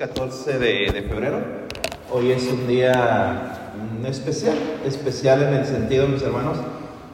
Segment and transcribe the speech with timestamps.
[0.00, 1.40] 14 de, de febrero.
[2.10, 3.52] Hoy es un día
[4.00, 6.56] mm, especial, especial en el sentido, mis hermanos,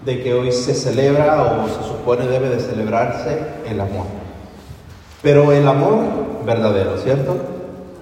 [0.04, 4.06] de que hoy se celebra o se supone debe de celebrarse el amor.
[5.20, 5.98] Pero el amor
[6.46, 7.36] verdadero, ¿cierto?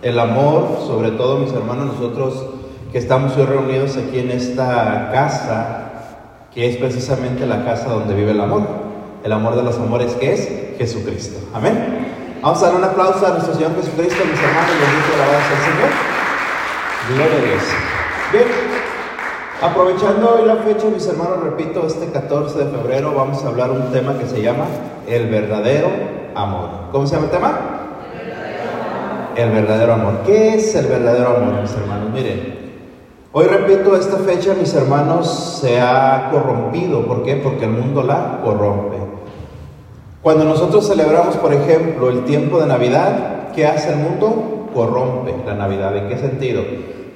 [0.03, 2.45] El amor, sobre todo, mis hermanos, nosotros
[2.93, 5.93] que estamos hoy reunidos aquí en esta casa,
[6.53, 8.67] que es precisamente la casa donde vive el amor.
[9.25, 11.39] El amor de los amores que es Jesucristo.
[11.55, 12.24] Amén.
[12.45, 15.91] Vamos a dar un aplauso a nuestro Señor Jesucristo, mis hermanos, bendito alabados al Señor.
[17.09, 17.63] Gloria a Dios.
[18.33, 18.45] Bien,
[19.63, 23.91] aprovechando hoy la fecha, mis hermanos, repito, este 14 de febrero vamos a hablar un
[23.93, 24.67] tema que se llama
[25.07, 25.89] el verdadero
[26.35, 26.69] amor.
[26.93, 27.59] ¿Cómo se llama el tema?
[28.13, 29.33] El verdadero amor.
[29.37, 30.15] El verdadero amor.
[30.27, 32.11] ¿Qué es el verdadero amor, mis hermanos?
[32.13, 32.65] Miren,
[33.33, 37.07] Hoy repito, esta fecha, mis hermanos, se ha corrompido.
[37.07, 37.37] ¿Por qué?
[37.37, 39.04] Porque el mundo la corrompe.
[40.25, 44.71] Cuando nosotros celebramos, por ejemplo, el tiempo de Navidad, ¿qué hace el mundo?
[44.73, 45.95] Corrompe la Navidad.
[45.99, 46.63] ¿En qué sentido?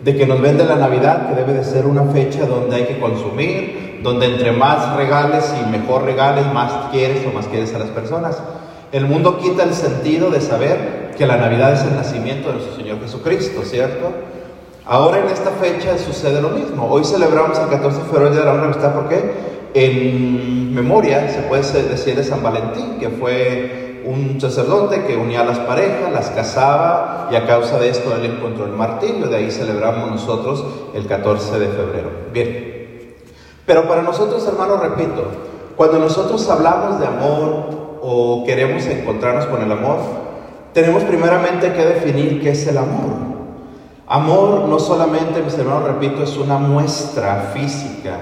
[0.04, 3.00] De que nos vende la Navidad, que debe de ser una fecha donde hay que
[3.00, 7.88] consumir, donde entre más regales y mejor regales, más quieres o más quieres a las
[7.88, 8.42] personas.
[8.92, 12.76] El mundo quita el sentido de saber que la Navidad es el nacimiento de nuestro
[12.76, 14.12] Señor Jesucristo, ¿cierto?
[14.84, 16.86] Ahora en esta fecha sucede lo mismo.
[16.90, 19.57] Hoy celebramos el 14 de febrero de la Amistad, ¿por qué?
[19.74, 25.44] En memoria, se puede decir, de San Valentín, que fue un sacerdote que unía a
[25.44, 29.50] las parejas, las casaba y a causa de esto él encontró el martirio, de ahí
[29.50, 32.10] celebramos nosotros el 14 de febrero.
[32.32, 33.16] Bien,
[33.66, 35.24] pero para nosotros hermanos, repito,
[35.76, 39.98] cuando nosotros hablamos de amor o queremos encontrarnos con el amor,
[40.72, 43.28] tenemos primeramente que definir qué es el amor.
[44.06, 48.18] Amor no solamente, mis hermanos, repito, es una muestra física,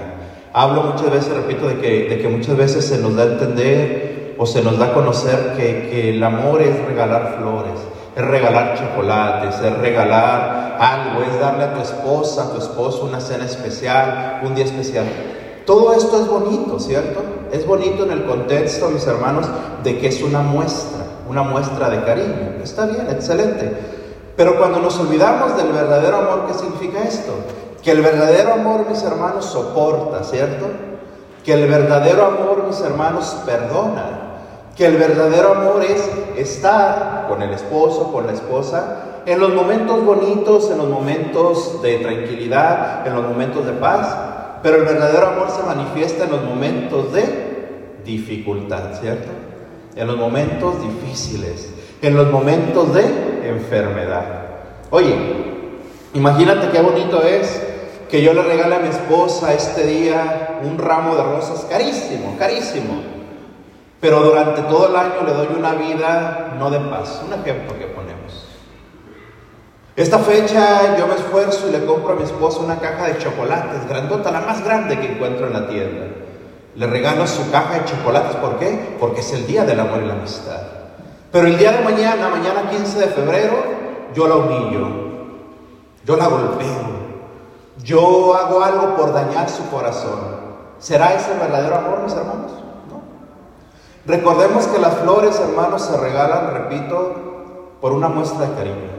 [0.59, 4.33] Hablo muchas veces, repito, de que, de que muchas veces se nos da a entender
[4.39, 7.79] o se nos da a conocer que, que el amor es regalar flores,
[8.15, 13.21] es regalar chocolates, es regalar algo, es darle a tu esposa, a tu esposo una
[13.21, 15.05] cena especial, un día especial.
[15.67, 17.21] Todo esto es bonito, ¿cierto?
[17.51, 19.45] Es bonito en el contexto, mis hermanos,
[19.83, 22.55] de que es una muestra, una muestra de cariño.
[22.63, 23.77] Está bien, excelente.
[24.35, 27.35] Pero cuando nos olvidamos del verdadero amor, ¿qué significa esto?
[27.87, 30.65] Que el verdadero amor, mis hermanos, soporta, ¿cierto?
[31.45, 34.41] Que el verdadero amor, mis hermanos, perdona.
[34.75, 36.03] Que el verdadero amor es
[36.35, 41.99] estar con el esposo, con la esposa, en los momentos bonitos, en los momentos de
[41.99, 44.17] tranquilidad, en los momentos de paz.
[44.61, 49.29] Pero el verdadero amor se manifiesta en los momentos de dificultad, ¿cierto?
[49.95, 51.69] En los momentos difíciles,
[52.01, 54.25] en los momentos de enfermedad.
[54.89, 55.15] Oye,
[56.13, 57.75] imagínate qué bonito es
[58.09, 63.01] que yo le regale a mi esposa este día un ramo de rosas carísimo, carísimo.
[63.99, 67.21] Pero durante todo el año le doy una vida no de paz.
[67.25, 68.45] Un ejemplo que ponemos.
[69.95, 73.87] Esta fecha yo me esfuerzo y le compro a mi esposa una caja de chocolates,
[73.89, 76.05] grandota, la más grande que encuentro en la tienda.
[76.75, 78.95] Le regalo su caja de chocolates, ¿por qué?
[78.99, 80.61] Porque es el día del amor y la amistad.
[81.31, 83.55] Pero el día de mañana, mañana 15 de febrero,
[84.13, 84.87] yo la humillo,
[86.05, 86.96] yo la golpeo,
[87.87, 90.19] yo hago algo por dañar su corazón.
[90.77, 92.51] ¿Será ese verdadero amor, mis hermanos?
[92.89, 93.01] ¿No?
[94.05, 98.89] Recordemos que las flores, hermanos, se regalan, repito, por una muestra de cariño.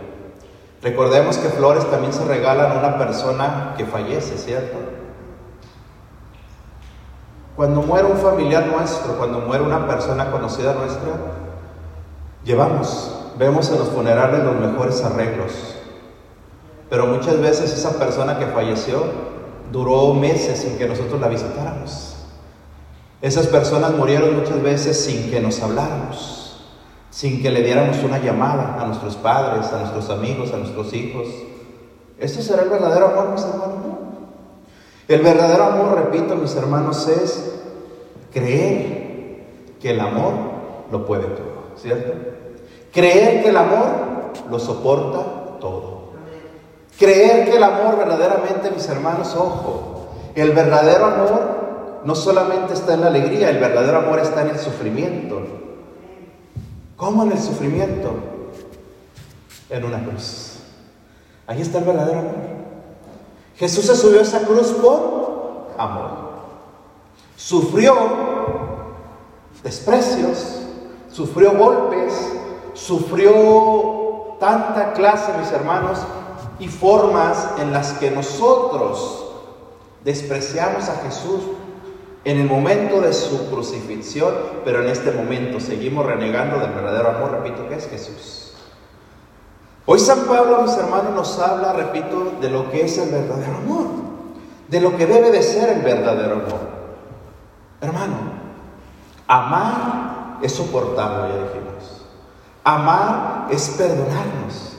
[0.83, 4.79] Recordemos que flores también se regalan a una persona que fallece, ¿cierto?
[7.57, 11.11] Cuando muere un familiar nuestro, cuando muere una persona conocida nuestra,
[12.43, 15.78] llevamos, vemos en los funerales los mejores arreglos,
[16.91, 19.05] pero muchas veces esa persona que falleció
[19.71, 22.17] duró meses sin que nosotros la visitáramos.
[23.21, 26.65] Esas personas murieron muchas veces sin que nos habláramos,
[27.11, 31.27] sin que le diéramos una llamada a nuestros padres, a nuestros amigos, a nuestros hijos.
[32.19, 33.99] ¿Esto será el verdadero amor, mis hermanos?
[35.09, 37.61] El verdadero amor, repito, mis hermanos, es
[38.33, 39.47] creer
[39.81, 40.33] que el amor
[40.93, 42.13] lo puede todo, ¿cierto?
[42.93, 43.89] Creer que el amor
[44.51, 45.38] lo soporta.
[46.99, 53.03] Creer que el amor verdaderamente, mis hermanos, ojo, el verdadero amor no solamente está en
[53.03, 55.41] la alegría, el verdadero amor está en el sufrimiento.
[56.97, 58.11] ¿Cómo en el sufrimiento?
[59.71, 60.59] En una cruz.
[61.47, 62.35] Ahí está el verdadero amor.
[63.57, 66.11] Jesús se subió a esa cruz por amor.
[67.37, 67.95] Sufrió
[69.63, 70.61] desprecios,
[71.13, 72.13] sufrió golpes,
[72.75, 75.99] sufrió tanta clase, mis hermanos,
[76.59, 79.27] y formas en las que nosotros
[80.05, 81.41] despreciamos a Jesús
[82.25, 84.35] en el momento de su crucifixión,
[84.65, 88.53] pero en este momento seguimos renegando del verdadero amor, repito, que es Jesús.
[89.87, 93.87] Hoy San Pablo, mis hermanos, nos habla, repito, de lo que es el verdadero amor,
[94.69, 96.61] de lo que debe de ser el verdadero amor.
[97.81, 98.17] Hermano,
[99.27, 102.05] amar es soportarlo, ya dijimos.
[102.65, 104.78] Amar es perdonarnos.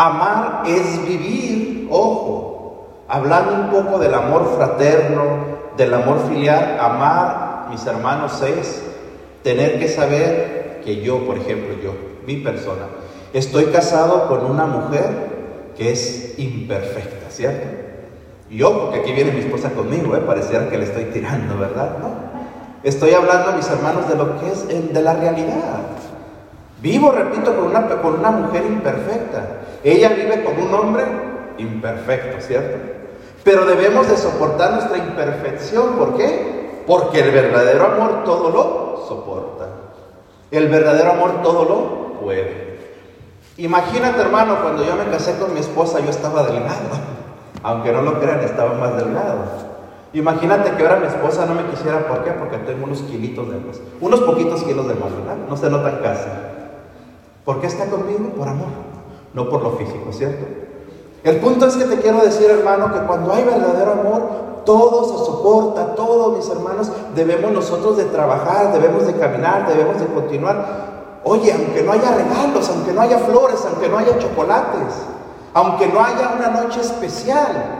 [0.00, 5.22] Amar es vivir, ojo, hablando un poco del amor fraterno,
[5.76, 8.80] del amor filial, amar, mis hermanos, es
[9.42, 12.84] tener que saber que yo, por ejemplo, yo, mi persona,
[13.32, 17.66] estoy casado con una mujer que es imperfecta, ¿cierto?
[18.50, 20.20] Y ojo, porque aquí viene mi esposa conmigo, ¿eh?
[20.20, 21.96] pareciera que le estoy tirando, ¿verdad?
[21.98, 22.10] No.
[22.84, 25.80] Estoy hablando, mis hermanos, de lo que es de la realidad.
[26.80, 29.57] Vivo, repito, con una, con una mujer imperfecta.
[29.84, 31.04] Ella vive con un hombre
[31.58, 32.78] imperfecto, ¿cierto?
[33.44, 35.96] Pero debemos de soportar nuestra imperfección.
[35.96, 36.82] ¿Por qué?
[36.86, 39.68] Porque el verdadero amor todo lo soporta.
[40.50, 42.78] El verdadero amor todo lo puede.
[43.56, 46.90] Imagínate, hermano, cuando yo me casé con mi esposa, yo estaba delgado.
[47.62, 49.68] Aunque no lo crean, estaba más delgado.
[50.12, 52.30] Imagínate que ahora mi esposa no me quisiera, ¿por qué?
[52.30, 53.80] Porque tengo unos kilitos de más.
[54.00, 55.36] Unos poquitos kilos de más, ¿verdad?
[55.48, 56.28] No se notan casi.
[57.44, 58.30] ¿Por qué está conmigo?
[58.36, 58.68] Por amor,
[59.34, 60.44] no por lo físico, ¿cierto?
[61.24, 65.24] El punto es que te quiero decir, hermano, que cuando hay verdadero amor, todo se
[65.24, 71.20] soporta, todo, mis hermanos, debemos nosotros de trabajar, debemos de caminar, debemos de continuar.
[71.24, 74.94] Oye, aunque no haya regalos, aunque no haya flores, aunque no haya chocolates,
[75.54, 77.78] aunque no haya una noche especial.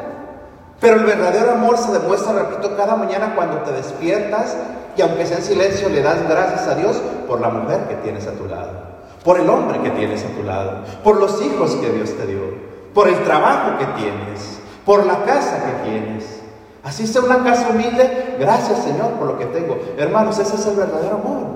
[0.80, 4.56] Pero el verdadero amor se demuestra, repito, cada mañana cuando te despiertas
[4.96, 8.26] y aunque sea en silencio le das gracias a Dios por la mujer que tienes
[8.26, 8.70] a tu lado,
[9.28, 12.40] por el hombre que tienes a tu lado, por los hijos que Dios te dio,
[12.94, 16.40] por el trabajo que tienes, por la casa que tienes.
[16.82, 19.78] Así sea una casa humilde, gracias Señor por lo que tengo.
[19.98, 21.46] Hermanos, ese es el verdadero amor.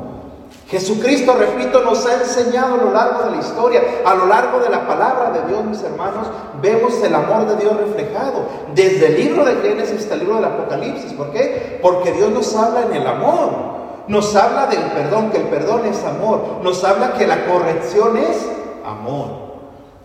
[0.68, 4.68] Jesucristo, repito, nos ha enseñado a lo largo de la historia, a lo largo de
[4.68, 6.26] la palabra de Dios, mis hermanos,
[6.60, 10.44] vemos el amor de Dios reflejado, desde el libro de Génesis hasta el libro del
[10.44, 11.14] Apocalipsis.
[11.14, 11.78] ¿Por qué?
[11.80, 13.81] Porque Dios nos habla en el amor,
[14.12, 18.46] nos habla del perdón, que el perdón es amor, nos habla que la corrección es
[18.84, 19.40] amor.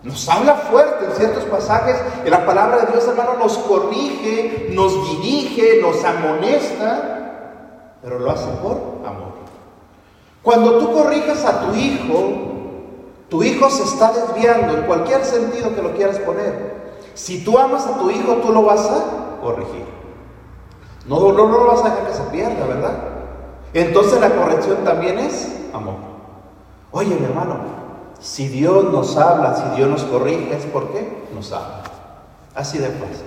[0.02, 4.94] Nos habla fuerte en ciertos pasajes, en la palabra de Dios, hermano, nos corrige, nos
[5.10, 9.28] dirige, nos amonesta, pero lo hace por amor.
[10.42, 12.32] Cuando tú corrijas a tu hijo,
[13.28, 16.96] tu hijo se está desviando en cualquier sentido que lo quieras poner.
[17.12, 19.84] Si tú amas a tu hijo, tú lo vas a corregir.
[21.06, 23.17] No, no, no lo vas a dejar que se pierda, ¿verdad?
[23.78, 25.94] Entonces la corrección también es amor.
[26.90, 27.58] Oye, mi hermano,
[28.18, 31.26] si Dios nos habla, si Dios nos corrige, ¿es por qué?
[31.32, 31.84] Nos habla.
[32.56, 33.26] Así de fácil.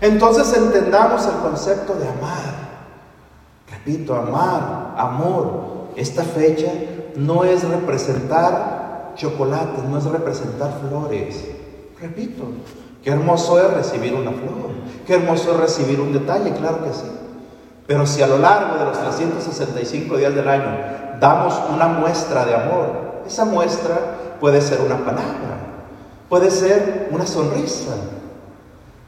[0.00, 2.66] Entonces entendamos el concepto de amar.
[3.70, 5.90] Repito, amar, amor.
[5.94, 6.72] Esta fecha
[7.14, 11.44] no es representar chocolates, no es representar flores.
[12.00, 12.42] Repito,
[13.04, 14.70] qué hermoso es recibir una flor,
[15.06, 17.10] qué hermoso es recibir un detalle, claro que sí.
[17.86, 20.78] Pero si a lo largo de los 365 días del año
[21.20, 23.96] damos una muestra de amor, esa muestra
[24.40, 25.58] puede ser una palabra,
[26.28, 27.94] puede ser una sonrisa,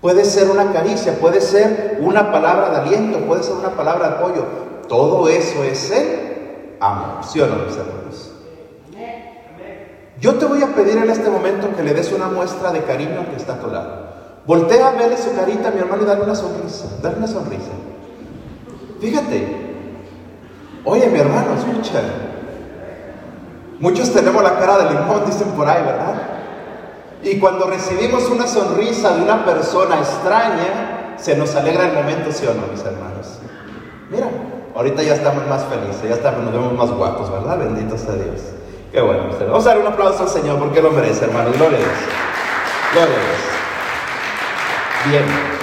[0.00, 4.14] puede ser una caricia, puede ser una palabra de aliento, puede ser una palabra de
[4.16, 4.44] apoyo.
[4.88, 7.24] Todo eso es el amor.
[7.24, 7.98] ¿Sí o no, mis hermanos?
[10.20, 13.20] Yo te voy a pedir en este momento que le des una muestra de cariño
[13.20, 14.08] al que está a tu lado.
[14.46, 16.86] Voltea a verle su carita, mi hermano, y dale una sonrisa.
[17.02, 17.70] Dale una sonrisa.
[19.00, 19.68] Fíjate.
[20.84, 22.02] Oye, mi hermano, escucha.
[23.78, 26.22] Muchos tenemos la cara de limón, dicen por ahí, ¿verdad?
[27.22, 32.46] Y cuando recibimos una sonrisa de una persona extraña, se nos alegra el momento, ¿sí
[32.46, 33.38] o no, mis hermanos?
[34.10, 34.28] Mira,
[34.78, 37.58] Ahorita ya estamos más felices, ya estamos, nos vemos más guapos, ¿verdad?
[37.58, 38.42] Bendito sea Dios.
[38.92, 39.24] Qué bueno.
[39.40, 41.50] Vamos a dar un aplauso al Señor porque lo merece, hermano.
[41.50, 41.90] Gloria a Dios.
[42.92, 43.20] Gloria a
[45.10, 45.24] Dios.
[45.26, 45.57] Bien.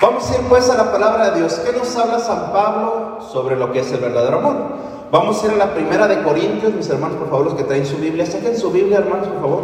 [0.00, 1.60] Vamos a ir pues a la palabra de Dios.
[1.62, 4.56] ¿Qué nos habla San Pablo sobre lo que es el verdadero amor?
[5.12, 7.84] Vamos a ir a la primera de Corintios, mis hermanos, por favor, los que traen
[7.84, 8.24] su Biblia.
[8.24, 9.62] Saquen su Biblia, hermanos, por favor.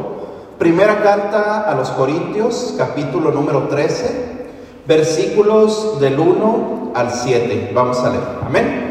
[0.58, 4.48] Primera carta a los Corintios, capítulo número 13,
[4.86, 7.70] versículos del 1 al 7.
[7.74, 8.24] Vamos a leer.
[8.44, 8.86] Amén.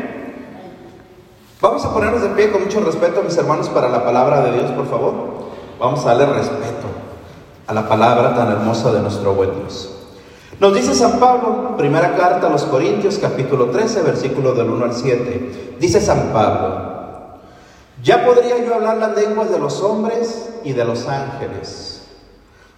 [1.62, 4.72] Vamos a ponernos de pie con mucho respeto, mis hermanos, para la palabra de Dios,
[4.72, 5.14] por favor.
[5.80, 6.88] Vamos a darle respeto
[7.68, 9.95] a la palabra tan hermosa de nuestro buen Dios.
[10.60, 14.94] Nos dice San Pablo, primera carta a los Corintios, capítulo 13, versículo del 1 al
[14.94, 15.76] 7.
[15.80, 17.40] Dice San Pablo,
[18.02, 22.08] ya podría yo hablar las lenguas de los hombres y de los ángeles.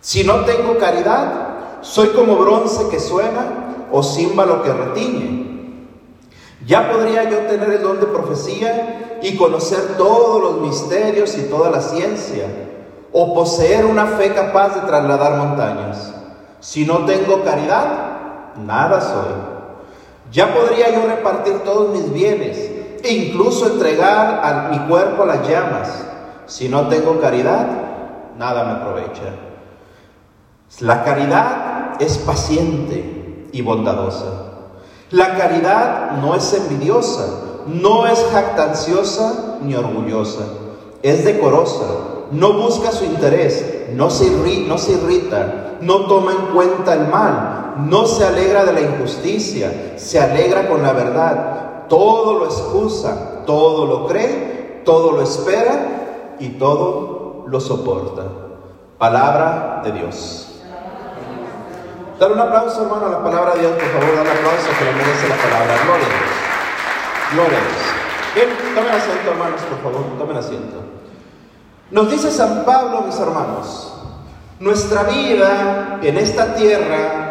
[0.01, 5.87] Si no tengo caridad, soy como bronce que suena o símbolo que retiñe.
[6.65, 11.69] Ya podría yo tener el don de profecía y conocer todos los misterios y toda
[11.69, 12.45] la ciencia.
[13.13, 16.13] o poseer una fe capaz de trasladar montañas.
[16.59, 19.33] Si no tengo caridad, nada soy.
[20.31, 22.57] Ya podría yo repartir todos mis bienes
[23.03, 26.05] e incluso entregar a mi cuerpo las llamas.
[26.47, 27.67] Si no tengo caridad,
[28.37, 29.33] nada me aprovecha.
[30.79, 34.47] La caridad es paciente y bondadosa.
[35.11, 37.25] La caridad no es envidiosa,
[37.67, 40.43] no es jactanciosa ni orgullosa.
[41.01, 41.85] Es decorosa,
[42.31, 48.25] no busca su interés, no se, irrita, no toma en cuenta el mal, no se
[48.25, 51.87] alegra de la injusticia, se alegra con la verdad.
[51.87, 58.23] Todo lo excusa, todo lo cree, todo lo espera y todo lo soporta.
[58.97, 60.43] Palabra de Dios.
[62.19, 64.85] Dar un aplauso, hermano, a la palabra de Dios, por favor, dar un aplauso que
[64.85, 65.75] le merece la palabra.
[65.85, 66.37] Gloria a Dios.
[67.33, 67.97] Gloria a Dios.
[68.35, 70.86] Bien, tomen asiento, hermanos, por favor, tomen asiento.
[71.89, 73.93] Nos dice San Pablo, mis hermanos,
[74.59, 77.27] nuestra vida en esta tierra,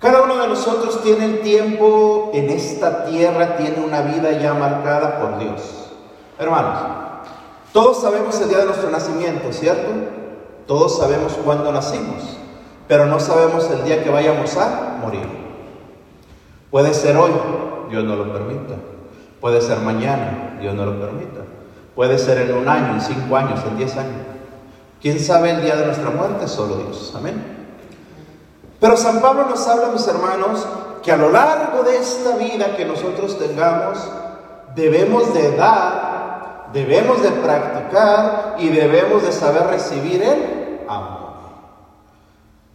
[0.00, 5.20] cada uno de nosotros tiene el tiempo en esta tierra, tiene una vida ya marcada
[5.20, 5.90] por Dios.
[6.38, 6.80] Hermanos,
[7.72, 9.90] todos sabemos el día de nuestro nacimiento, ¿cierto?
[10.66, 12.38] Todos sabemos cuándo nacimos,
[12.88, 15.26] pero no sabemos el día que vayamos a morir.
[16.70, 17.32] Puede ser hoy,
[17.90, 18.74] Dios no lo permita.
[19.40, 21.39] Puede ser mañana, Dios no lo permita.
[22.00, 24.22] Puede ser en un año, en cinco años, en diez años.
[25.02, 26.48] ¿Quién sabe el día de nuestra muerte?
[26.48, 27.12] Solo Dios.
[27.14, 27.34] Amén.
[28.80, 30.66] Pero San Pablo nos habla, mis hermanos,
[31.02, 33.98] que a lo largo de esta vida que nosotros tengamos,
[34.74, 41.34] debemos de dar, debemos de practicar y debemos de saber recibir el amor.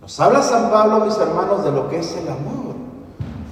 [0.01, 2.75] Nos habla San Pablo, mis hermanos, de lo que es el amor,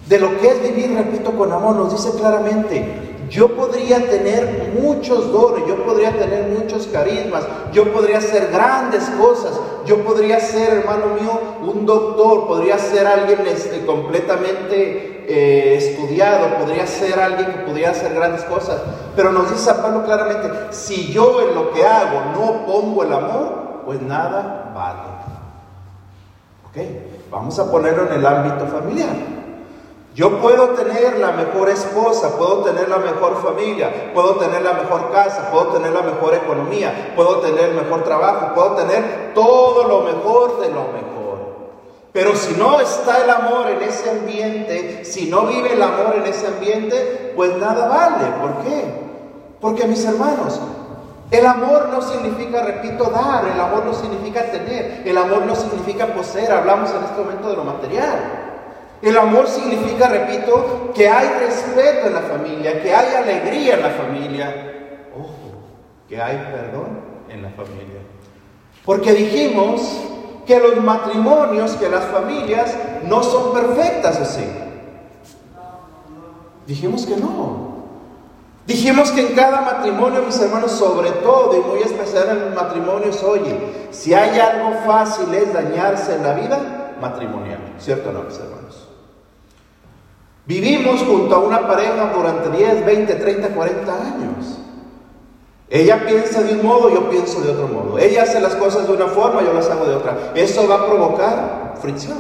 [0.07, 1.75] de lo que es vivir, repito, con amor.
[1.77, 8.19] Nos dice claramente, yo podría tener muchos dones, yo podría tener muchos carismas, yo podría
[8.19, 15.25] hacer grandes cosas, yo podría ser, hermano mío, un doctor, podría ser alguien este, completamente
[15.27, 18.81] eh, estudiado, podría ser alguien que pudiera hacer grandes cosas.
[19.15, 23.13] Pero nos dice San Pablo claramente, si yo en lo que hago no pongo el
[23.13, 25.13] amor, pues nada vale.
[26.69, 27.31] ¿Ok?
[27.31, 29.42] Vamos a ponerlo en el ámbito familiar.
[30.15, 35.11] Yo puedo tener la mejor esposa, puedo tener la mejor familia, puedo tener la mejor
[35.11, 40.01] casa, puedo tener la mejor economía, puedo tener el mejor trabajo, puedo tener todo lo
[40.01, 41.13] mejor de lo mejor.
[42.11, 46.27] Pero si no está el amor en ese ambiente, si no vive el amor en
[46.27, 48.27] ese ambiente, pues nada vale.
[48.39, 48.85] ¿Por qué?
[49.59, 50.61] Porque mis hermanos,
[51.31, 56.05] el amor no significa, repito, dar, el amor no significa tener, el amor no significa
[56.13, 58.52] poseer, hablamos en este momento de lo material.
[59.03, 63.89] El amor significa, repito, que hay respeto en la familia, que hay alegría en la
[63.89, 65.09] familia.
[65.13, 65.51] Ojo,
[66.07, 67.99] que hay perdón en la familia.
[68.85, 69.81] Porque dijimos
[70.47, 74.45] que los matrimonios, que las familias no son perfectas así.
[76.65, 77.73] Dijimos que no.
[78.65, 83.21] Dijimos que en cada matrimonio, mis hermanos, sobre todo y muy especial en los matrimonios,
[83.21, 83.59] oye,
[83.91, 87.59] si hay algo fácil es dañarse en la vida matrimonial.
[87.77, 88.82] ¿Cierto o no, mis hermanos?
[90.45, 94.59] Vivimos junto a una pareja durante 10, 20, 30, 40 años.
[95.69, 97.97] Ella piensa de un modo, yo pienso de otro modo.
[97.97, 100.33] Ella hace las cosas de una forma, yo las hago de otra.
[100.35, 102.17] Eso va a provocar fricción.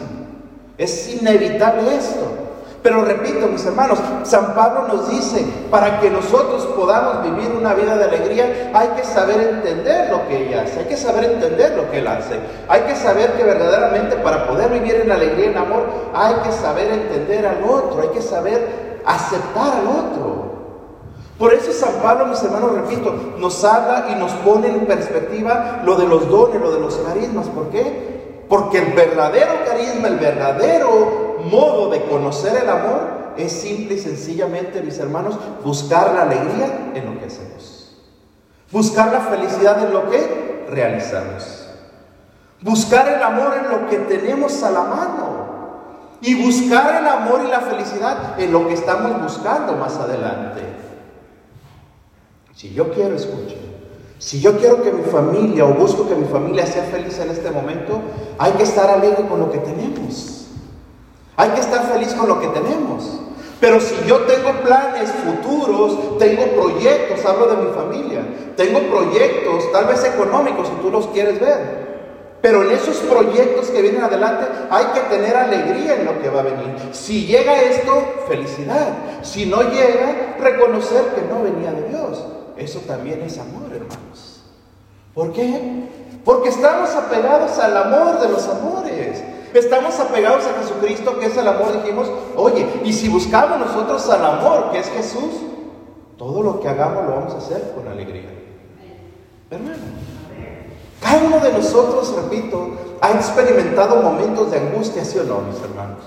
[0.77, 2.42] Es inevitable esto.
[2.83, 7.95] Pero repito, mis hermanos, San Pablo nos dice, para que nosotros podamos vivir una vida
[7.95, 11.89] de alegría, hay que saber entender lo que ella hace, hay que saber entender lo
[11.89, 12.37] que él hace.
[12.67, 16.91] Hay que saber que verdaderamente para poder vivir en alegría, en amor, hay que saber
[16.91, 20.43] entender al otro, hay que saber aceptar al otro.
[21.39, 25.95] Por eso San Pablo, mis hermanos, repito, nos habla y nos pone en perspectiva lo
[25.95, 27.47] de los dones, lo de los carismas.
[27.47, 28.43] ¿Por qué?
[28.49, 34.81] Porque el verdadero carisma, el verdadero modo de conocer el amor es simple y sencillamente,
[34.81, 37.97] mis hermanos, buscar la alegría en lo que hacemos.
[38.71, 41.67] Buscar la felicidad en lo que realizamos.
[42.61, 45.43] Buscar el amor en lo que tenemos a la mano.
[46.21, 50.61] Y buscar el amor y la felicidad en lo que estamos buscando más adelante.
[52.55, 53.57] Si yo quiero escuchar,
[54.19, 57.51] si yo quiero que mi familia o busco que mi familia sea feliz en este
[57.51, 57.99] momento,
[58.37, 60.42] hay que estar alegre con lo que tenemos.
[61.35, 63.19] Hay que estar feliz con lo que tenemos.
[63.59, 68.21] Pero si yo tengo planes futuros, tengo proyectos, hablo de mi familia,
[68.57, 71.93] tengo proyectos, tal vez económicos, si tú los quieres ver.
[72.41, 76.41] Pero en esos proyectos que vienen adelante hay que tener alegría en lo que va
[76.41, 76.75] a venir.
[76.91, 78.89] Si llega esto, felicidad.
[79.21, 82.21] Si no llega, reconocer que no venía de Dios.
[82.57, 84.43] Eso también es amor, hermanos.
[85.13, 85.87] ¿Por qué?
[86.25, 89.23] Porque estamos apegados al amor de los amores.
[89.53, 91.81] Estamos apegados a Jesucristo, que es el amor.
[91.81, 95.31] Dijimos, oye, y si buscamos nosotros al amor, que es Jesús,
[96.17, 98.29] todo lo que hagamos lo vamos a hacer con alegría.
[99.51, 99.77] Hermano,
[101.01, 105.99] cada uno de nosotros, repito, ha experimentado momentos de angustia, ¿sí o no, mis hermanos?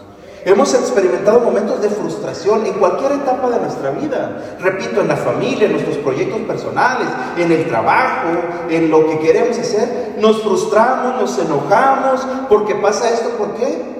[0.46, 4.56] Hemos experimentado momentos de frustración en cualquier etapa de nuestra vida.
[4.60, 8.28] Repito, en la familia, en nuestros proyectos personales, en el trabajo,
[8.70, 10.05] en lo que queremos hacer.
[10.16, 13.30] Nos frustramos, nos enojamos porque pasa esto.
[13.30, 13.96] ¿Por qué?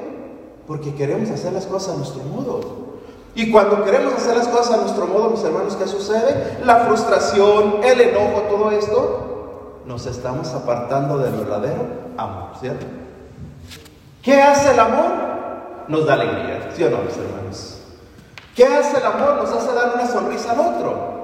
[0.67, 2.61] Porque queremos hacer las cosas a nuestro modo.
[3.35, 6.59] Y cuando queremos hacer las cosas a nuestro modo, mis hermanos, ¿qué sucede?
[6.65, 11.83] La frustración, el enojo, todo esto, nos estamos apartando del verdadero
[12.17, 12.87] amor, ¿cierto?
[14.23, 15.27] ¿Qué hace el amor?
[15.89, 17.79] nos da alegría, ¿sí o no, mis hermanos?
[18.55, 19.37] ¿Qué hace el amor?
[19.37, 21.17] Nos hace dar una sonrisa al otro.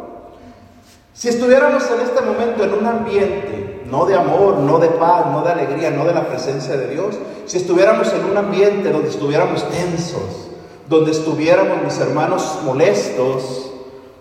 [1.13, 5.43] Si estuviéramos en este momento en un ambiente, no de amor, no de paz, no
[5.43, 9.69] de alegría, no de la presencia de Dios, si estuviéramos en un ambiente donde estuviéramos
[9.69, 10.49] tensos,
[10.89, 13.71] donde estuviéramos, mis hermanos, molestos,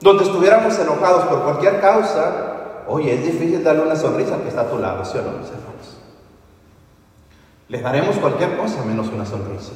[0.01, 4.61] donde estuviéramos enojados por cualquier causa, oye, es difícil darle una sonrisa al que está
[4.61, 5.97] a tu lado, ¿sí o no, mis hermanos?
[7.69, 9.71] Le daremos cualquier cosa menos una sonrisa.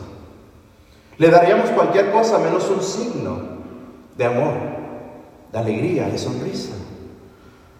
[1.18, 3.40] Le daríamos cualquier cosa menos un signo
[4.18, 4.56] de amor,
[5.54, 6.74] de alegría, de sonrisa.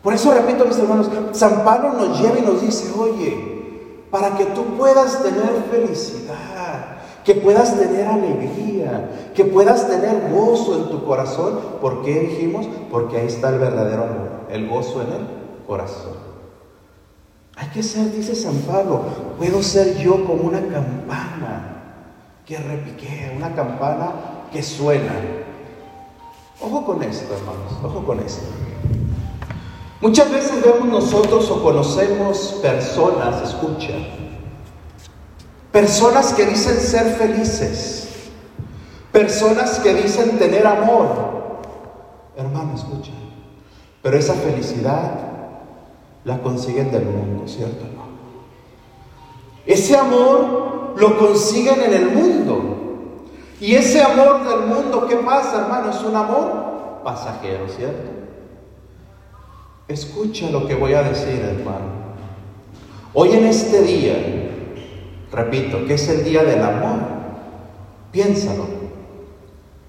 [0.06, 4.46] Por eso repito, mis hermanos, San Pablo nos lleva y nos dice, oye, para que
[4.46, 11.60] tú puedas tener felicidad, que puedas tener alegría, que puedas tener gozo en tu corazón,
[11.82, 12.68] ¿por qué dijimos?
[12.92, 15.28] Porque ahí está el verdadero amor, el gozo en el
[15.66, 16.14] corazón.
[17.56, 19.02] Hay que ser, dice San Pablo,
[19.40, 21.82] puedo ser yo como una campana
[22.46, 24.12] que repiquea, una campana
[24.54, 25.16] que suena.
[26.62, 28.46] Ojo con esto, hermanos, ojo con esto.
[30.06, 33.96] Muchas veces vemos nosotros o conocemos personas, escucha,
[35.72, 38.30] personas que dicen ser felices,
[39.12, 41.08] personas que dicen tener amor.
[42.38, 43.14] Hermano, escucha,
[44.04, 45.10] pero esa felicidad
[46.24, 47.86] la consiguen del mundo, ¿cierto?
[47.96, 48.04] No.
[49.66, 53.26] Ese amor lo consiguen en el mundo.
[53.60, 55.90] Y ese amor del mundo, ¿qué pasa, hermano?
[55.90, 58.15] Es un amor pasajero, ¿cierto?
[59.88, 62.06] Escucha lo que voy a decir, hermano.
[63.14, 64.16] Hoy en este día,
[65.32, 67.00] repito, que es el día del amor,
[68.12, 68.66] piénsalo.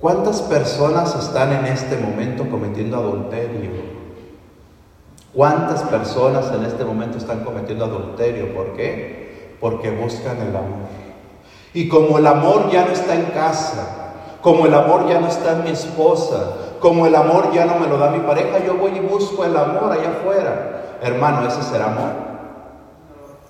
[0.00, 3.70] ¿Cuántas personas están en este momento cometiendo adulterio?
[5.32, 8.54] ¿Cuántas personas en este momento están cometiendo adulterio?
[8.54, 9.26] ¿Por qué?
[9.60, 10.86] porque buscan el amor.
[11.74, 15.52] Y como el amor ya no está en casa, como el amor ya no está
[15.52, 18.92] en mi esposa, como el amor ya no me lo da mi pareja, yo voy
[18.96, 20.98] y busco el amor allá afuera.
[21.02, 22.10] Hermano, ¿ese será amor?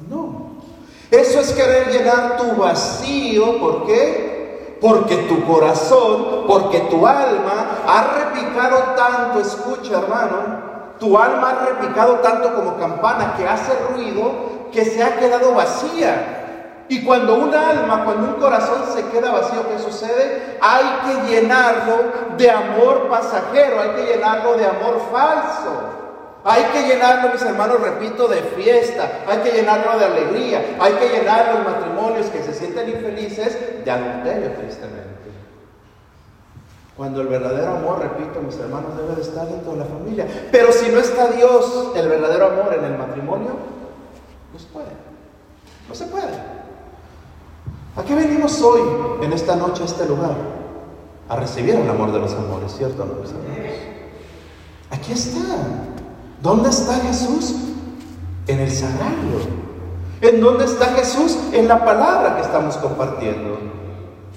[0.09, 0.47] No.
[1.11, 4.77] Eso es querer llenar tu vacío, ¿por qué?
[4.81, 10.67] Porque tu corazón, porque tu alma ha repicado tanto, escucha hermano,
[10.99, 14.33] tu alma ha repicado tanto como campana que hace ruido
[14.73, 16.46] que se ha quedado vacía.
[16.89, 20.59] Y cuando un alma, cuando un corazón se queda vacío, ¿qué sucede?
[20.61, 25.97] Hay que llenarlo de amor pasajero, hay que llenarlo de amor falso.
[26.49, 31.09] Hay que llenarlo, mis hermanos, repito, de fiesta, hay que llenarlo de alegría, hay que
[31.09, 35.07] llenar los matrimonios que se sienten infelices de adulterio, tristemente.
[36.97, 40.27] Cuando el verdadero amor, repito, mis hermanos, debe de estar dentro de la familia.
[40.53, 43.51] Pero si no está Dios, el verdadero amor en el matrimonio,
[44.53, 44.93] no se puede.
[45.89, 46.66] No se puede.
[47.97, 48.83] ¿A qué venimos hoy,
[49.23, 50.37] en esta noche, a este lugar?
[51.29, 53.31] A recibir el amor de los amores, ¿cierto, hermanos?
[54.91, 55.41] Aquí está.
[56.43, 57.55] ¿Dónde está Jesús?
[58.47, 59.41] En el sagrario.
[60.21, 61.39] ¿En dónde está Jesús?
[61.53, 63.59] En la palabra que estamos compartiendo.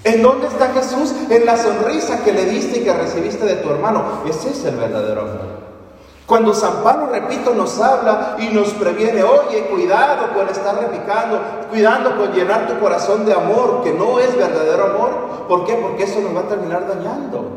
[0.04, 1.14] ¿En dónde está Jesús?
[1.28, 4.22] En la sonrisa que le diste y que recibiste de tu hermano.
[4.26, 5.59] Ese es el verdadero amor.
[6.30, 12.16] Cuando San Pablo, repito, nos habla y nos previene, oye, cuidado con estar repicando, cuidando
[12.16, 15.10] con llenar tu corazón de amor, que no es verdadero amor.
[15.48, 15.74] ¿Por qué?
[15.74, 17.50] Porque eso nos va a terminar dañando.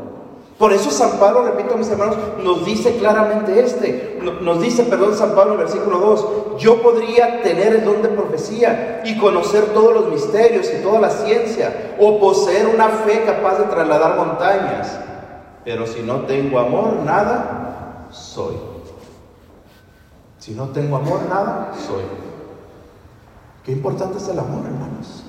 [0.58, 5.36] Por eso San Pablo, repito mis hermanos, nos dice claramente este, nos dice, perdón, San
[5.36, 10.68] Pablo versículo 2, yo podría tener el don de profecía y conocer todos los misterios
[10.74, 15.00] y toda la ciencia, o poseer una fe capaz de trasladar montañas,
[15.64, 17.73] pero si no tengo amor, nada
[18.14, 18.56] soy.
[20.40, 22.04] Si no tengo amor, nada soy.
[23.64, 25.24] Qué importante es el amor, hermanos.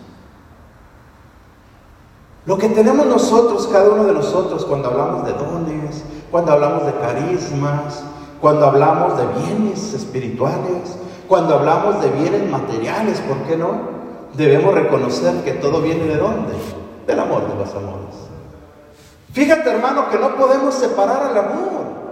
[2.46, 6.92] Lo que tenemos nosotros, cada uno de nosotros, cuando hablamos de dones, cuando hablamos de
[6.94, 8.02] carismas,
[8.40, 13.94] cuando hablamos de bienes espirituales, Cuando hablamos de bienes materiales, ¿por qué no?
[14.34, 16.52] Debemos reconocer que todo viene de dónde?
[17.06, 18.14] Del amor de los amores.
[19.32, 22.03] Fíjate hermano que no podemos separar al amor.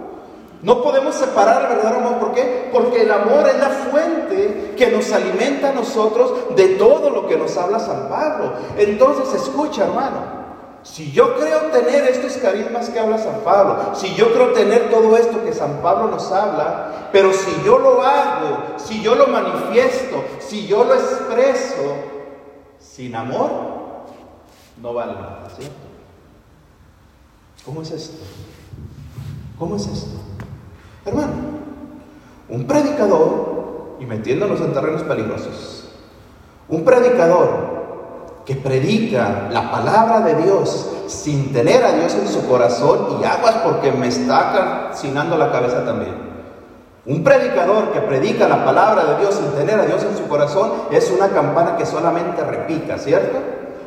[0.63, 2.19] No podemos separar el verdadero amor.
[2.19, 2.69] ¿Por qué?
[2.71, 7.37] Porque el amor es la fuente que nos alimenta a nosotros de todo lo que
[7.37, 8.53] nos habla San Pablo.
[8.77, 10.41] Entonces, escucha, hermano.
[10.83, 15.15] Si yo creo tener estos carismas que habla San Pablo, si yo creo tener todo
[15.17, 20.23] esto que San Pablo nos habla, pero si yo lo hago, si yo lo manifiesto,
[20.39, 21.95] si yo lo expreso
[22.79, 23.49] sin amor,
[24.81, 25.47] no vale nada.
[27.65, 28.23] ¿Cómo es esto?
[29.57, 30.32] ¿Cómo es esto?
[31.05, 31.33] Hermano,
[32.49, 35.89] un predicador, y metiéndonos en terrenos peligrosos,
[36.69, 37.73] un predicador
[38.45, 43.55] que predica la palabra de Dios sin tener a Dios en su corazón y aguas
[43.63, 46.33] porque me está calcinando la cabeza también.
[47.05, 50.71] Un predicador que predica la palabra de Dios sin tener a Dios en su corazón
[50.91, 53.39] es una campana que solamente repica, ¿cierto?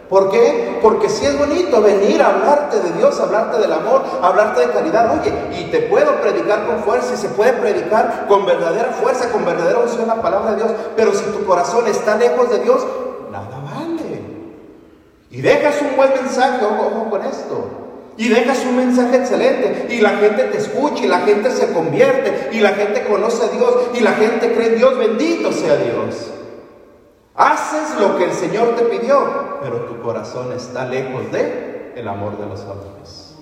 [0.09, 0.79] ¿Por qué?
[0.83, 5.19] Porque si es bonito venir a hablarte de Dios, hablarte del amor, hablarte de caridad,
[5.19, 9.45] oye, y te puedo predicar con fuerza y se puede predicar con verdadera fuerza, con
[9.45, 12.87] verdadera unción la palabra de Dios, pero si tu corazón está lejos de Dios,
[13.33, 14.21] nada vale.
[15.31, 17.64] Y dejas un buen mensaje, ojo, con esto.
[18.16, 22.51] Y dejas un mensaje excelente y la gente te escucha y la gente se convierte
[22.53, 26.31] y la gente conoce a Dios y la gente cree en Dios, bendito sea Dios.
[27.37, 32.38] Haces lo que el Señor te pidió, pero tu corazón está lejos de el amor
[32.38, 33.35] de los hombres.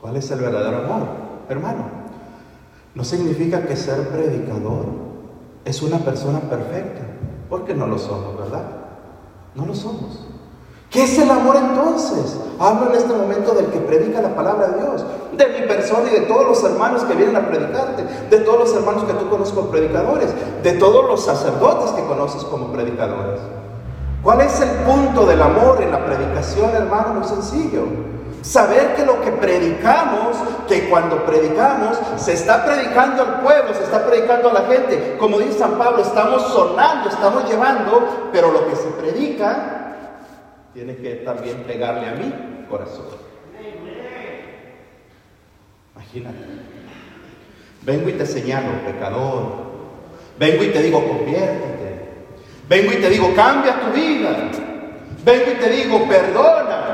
[0.00, 1.08] ¿Cuál es el verdadero amor?
[1.48, 1.84] Hermano,
[2.94, 4.86] no significa que ser predicador
[5.64, 7.02] es una persona perfecta,
[7.48, 8.64] porque no lo somos, ¿verdad?
[9.54, 10.26] No lo somos.
[10.94, 12.38] ¿Qué es el amor entonces?
[12.60, 15.04] Hablo en este momento del que predica la palabra de Dios,
[15.36, 18.76] de mi persona y de todos los hermanos que vienen a predicarte, de todos los
[18.76, 20.28] hermanos que tú conoces como predicadores,
[20.62, 23.40] de todos los sacerdotes que conoces como predicadores.
[24.22, 27.14] ¿Cuál es el punto del amor en la predicación, hermano?
[27.14, 27.82] Muy sencillo.
[28.42, 30.36] Saber que lo que predicamos,
[30.68, 35.16] que cuando predicamos, se está predicando al pueblo, se está predicando a la gente.
[35.18, 39.80] Como dice San Pablo, estamos sonando, estamos llevando, pero lo que se predica
[40.74, 43.06] tiene que también pegarle a mi corazón.
[45.94, 46.44] Imagínate.
[47.82, 49.64] Vengo y te señalo, pecador.
[50.38, 52.08] Vengo y te digo, conviértete.
[52.68, 54.30] Vengo y te digo, cambia tu vida.
[55.24, 56.84] Vengo y te digo, perdona.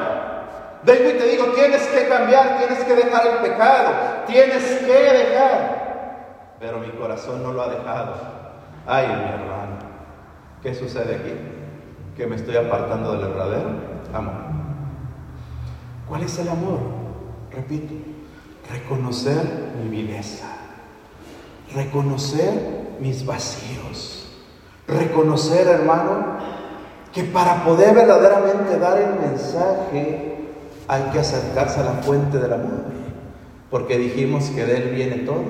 [0.83, 3.93] Vengo y te digo, tienes que cambiar, tienes que dejar el pecado,
[4.27, 6.57] tienes que dejar.
[6.59, 8.14] Pero mi corazón no lo ha dejado.
[8.87, 9.79] Ay, mi hermano,
[10.62, 11.60] ¿qué sucede aquí?
[12.16, 13.70] Que me estoy apartando del verdadero
[14.12, 14.35] amor.
[16.09, 16.79] ¿Cuál es el amor?
[17.53, 17.94] Repito,
[18.70, 20.46] reconocer mi viveza,
[21.75, 24.29] reconocer mis vacíos,
[24.87, 26.38] reconocer, hermano,
[27.12, 30.37] que para poder verdaderamente dar el mensaje
[30.87, 32.85] hay que acercarse a la fuente del amor,
[33.70, 35.44] porque dijimos que de él viene todo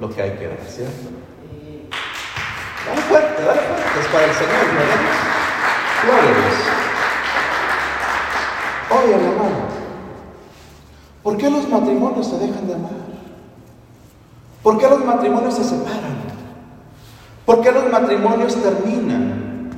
[0.00, 1.10] lo que hay que dar, ¿cierto?
[2.86, 5.29] Dale fuerte, dale fuerte, es para el Señor, ¿verdad?
[6.02, 6.70] Gloria
[8.90, 9.56] Oye, hermano,
[11.22, 12.90] ¿por qué los matrimonios se dejan de amar?
[14.62, 16.18] ¿Por qué los matrimonios se separan?
[17.46, 19.70] ¿Por qué los matrimonios terminan?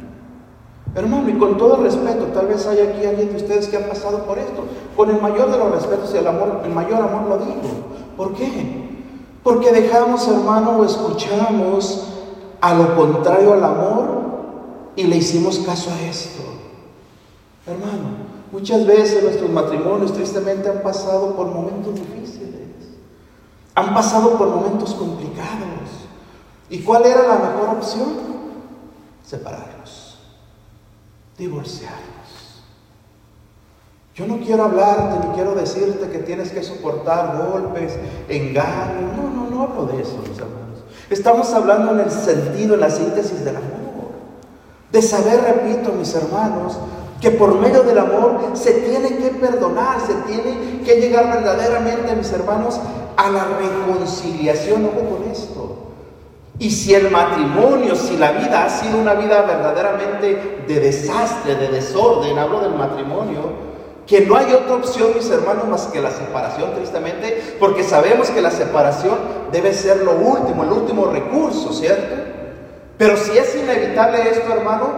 [0.94, 4.24] Hermano, y con todo respeto, tal vez hay aquí alguien de ustedes que ha pasado
[4.24, 4.64] por esto.
[4.96, 7.60] Con el mayor de los respetos y el amor, el mayor amor lo digo.
[8.16, 8.88] ¿Por qué?
[9.42, 12.08] Porque dejamos, hermano, o escuchamos
[12.60, 14.21] a lo contrario al amor
[14.96, 16.42] y le hicimos caso a esto.
[17.66, 18.08] Hermano,
[18.50, 22.60] muchas veces nuestros matrimonios tristemente han pasado por momentos difíciles,
[23.74, 25.72] han pasado por momentos complicados.
[26.68, 28.32] ¿Y cuál era la mejor opción?
[29.24, 30.18] Separarlos,
[31.38, 32.02] divorciarlos.
[34.14, 39.16] Yo no quiero hablarte ni quiero decirte que tienes que soportar golpes, engaños.
[39.16, 40.84] No, no, no hablo de eso, mis hermanos.
[41.08, 43.81] Estamos hablando en el sentido, en la síntesis del amor.
[44.92, 46.76] De saber, repito, mis hermanos,
[47.20, 52.30] que por medio del amor se tiene que perdonar, se tiene que llegar verdaderamente, mis
[52.32, 52.78] hermanos,
[53.16, 54.84] a la reconciliación.
[54.84, 55.76] Ojo con esto.
[56.58, 61.68] Y si el matrimonio, si la vida ha sido una vida verdaderamente de desastre, de
[61.68, 63.72] desorden, hablo del matrimonio,
[64.06, 68.42] que no hay otra opción, mis hermanos, más que la separación, tristemente, porque sabemos que
[68.42, 69.16] la separación
[69.50, 72.31] debe ser lo último, el último recurso, ¿cierto?
[73.02, 74.92] Pero si es inevitable esto, hermano,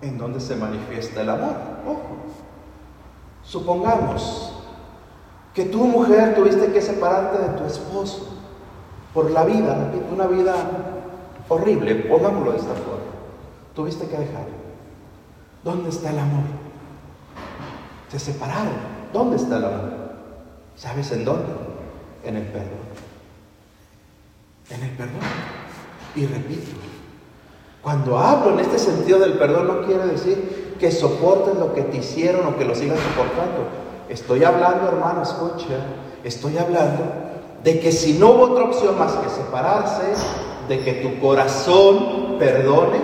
[0.00, 1.56] ¿en dónde se manifiesta el amor?
[3.42, 4.52] Supongamos
[5.52, 8.38] que tu mujer tuviste que separarte de tu esposo
[9.12, 10.54] por la vida, una vida
[11.48, 13.10] horrible, pongámoslo de esta forma.
[13.74, 14.46] Tuviste que dejar.
[15.64, 16.44] ¿Dónde está el amor?
[18.08, 18.94] Se separaron.
[19.12, 19.90] ¿Dónde está el amor?
[20.76, 21.52] ¿Sabes en dónde?
[22.22, 22.68] En el perdón.
[24.70, 25.63] En el perdón.
[26.16, 26.70] Y repito,
[27.82, 31.98] cuando hablo en este sentido del perdón no quiere decir que soportes lo que te
[31.98, 33.68] hicieron o que lo sigas soportando.
[34.08, 35.76] Estoy hablando, hermano, escucha,
[36.22, 37.04] estoy hablando
[37.62, 40.04] de que si no hubo otra opción más que separarse,
[40.68, 42.98] de que tu corazón perdone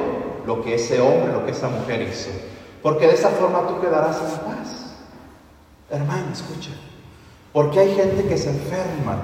[0.46, 2.30] lo que ese hombre, lo que esa mujer hizo.
[2.82, 4.96] Porque de esa forma tú quedarás en paz.
[5.90, 6.70] Hermano, escucha.
[7.52, 9.18] Porque hay gente que se enferma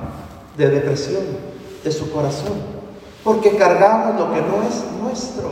[0.56, 1.22] de depresión,
[1.82, 2.75] de su corazón.
[3.26, 5.50] Porque cargamos lo que no es nuestro.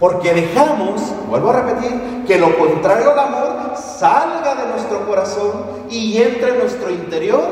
[0.00, 5.52] Porque dejamos, vuelvo a repetir, que lo contrario al amor salga de nuestro corazón
[5.88, 7.46] y entre en nuestro interior.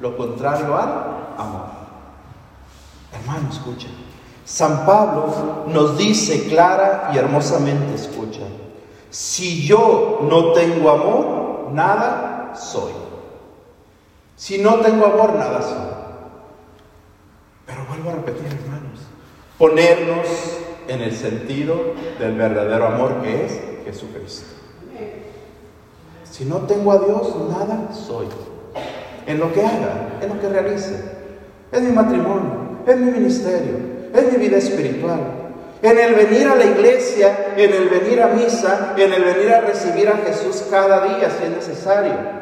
[0.00, 0.88] Lo contrario al
[1.36, 1.66] amor.
[3.12, 3.88] Hermano, escucha.
[4.44, 8.42] San Pablo nos dice clara y hermosamente, escucha,
[9.10, 12.92] si yo no tengo amor, nada soy.
[14.36, 16.01] Si no tengo amor, nada soy.
[17.66, 19.00] Pero vuelvo a repetir, hermanos,
[19.58, 20.26] ponernos
[20.88, 24.46] en el sentido del verdadero amor que es Jesucristo.
[26.24, 28.26] Si no tengo a Dios, nada soy.
[29.26, 31.04] En lo que haga, en lo que realice,
[31.70, 33.76] en mi matrimonio, en mi ministerio,
[34.12, 35.20] en mi vida espiritual,
[35.82, 39.60] en el venir a la iglesia, en el venir a misa, en el venir a
[39.60, 42.41] recibir a Jesús cada día si es necesario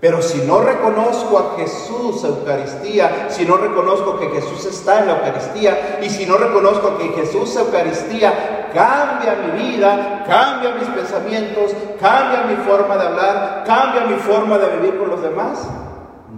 [0.00, 5.16] pero si no reconozco a Jesús Eucaristía, si no reconozco que Jesús está en la
[5.16, 12.44] Eucaristía y si no reconozco que Jesús Eucaristía cambia mi vida, cambia mis pensamientos, cambia
[12.44, 15.68] mi forma de hablar, cambia mi forma de vivir con los demás,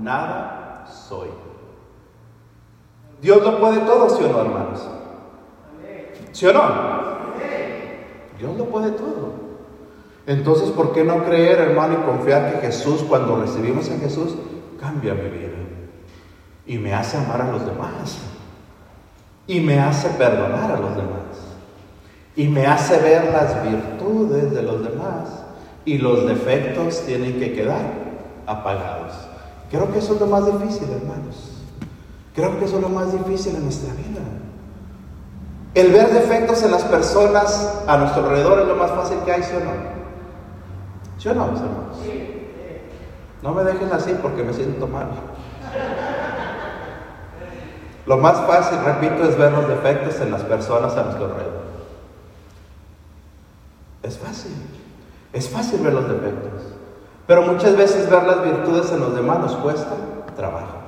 [0.01, 1.29] nada soy.
[3.21, 4.89] Dios lo puede todo, ¿sí o no, hermanos?
[6.33, 6.63] ¿Sí o no?
[8.39, 9.32] Dios lo puede todo.
[10.27, 14.35] Entonces, ¿por qué no creer, hermano, y confiar que Jesús, cuando recibimos a Jesús,
[14.81, 15.49] cambia mi vida?
[16.67, 18.19] Y me hace amar a los demás.
[19.47, 21.23] Y me hace perdonar a los demás.
[22.37, 25.45] Y me hace ver las virtudes de los demás.
[25.85, 27.83] Y los defectos tienen que quedar
[28.47, 29.13] apagados.
[29.71, 31.51] Creo que eso es lo más difícil, hermanos.
[32.35, 34.23] Creo que eso es lo más difícil en nuestra vida.
[35.75, 39.43] El ver defectos en las personas a nuestro alrededor es lo más fácil que hay,
[39.43, 40.02] ¿sí o no?
[41.23, 41.97] ¿Sí o no, mis hermanos?
[43.43, 45.07] No me dejen así porque me siento mal.
[48.07, 51.63] Lo más fácil, repito, es ver los defectos en las personas a nuestro alrededor.
[54.03, 54.51] Es fácil.
[55.33, 56.61] Es fácil ver los defectos.
[57.29, 59.95] Pero muchas veces ver las virtudes en los demás nos cuesta
[60.35, 60.79] trabajo.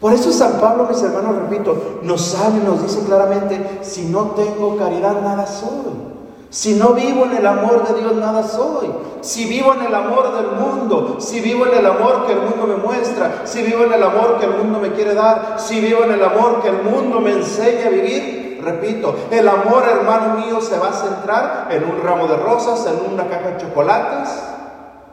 [0.00, 4.78] Por eso San Pablo, mis hermanos, repito, nos sabe, nos dice claramente, si no tengo
[4.78, 6.11] caridad, nada soy.
[6.52, 8.92] Si no vivo en el amor de Dios, nada soy.
[9.22, 12.66] Si vivo en el amor del mundo, si vivo en el amor que el mundo
[12.66, 16.04] me muestra, si vivo en el amor que el mundo me quiere dar, si vivo
[16.04, 20.60] en el amor que el mundo me enseña a vivir, repito, el amor, hermano mío,
[20.60, 24.28] se va a centrar en un ramo de rosas, en una caja de chocolates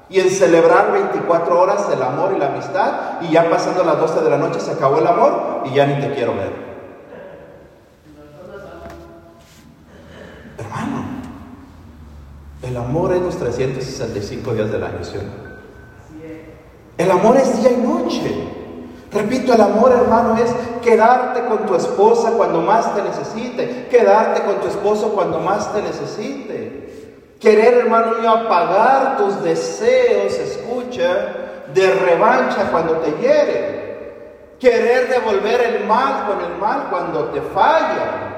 [0.09, 4.21] y en celebrar 24 horas el amor y la amistad y ya pasando las 12
[4.21, 6.68] de la noche se acabó el amor y ya ni te quiero ver.
[12.69, 15.17] El amor es los 365 días del año, ¿sí
[16.99, 18.47] El amor es día y noche.
[19.11, 20.51] Repito, el amor, hermano, es
[20.83, 25.81] quedarte con tu esposa cuando más te necesite, quedarte con tu esposo cuando más te
[25.81, 27.25] necesite.
[27.39, 33.79] Querer, hermano mío, apagar tus deseos, escucha, de revancha cuando te hiere.
[34.59, 38.28] Querer devolver el mal con el mal cuando te falla.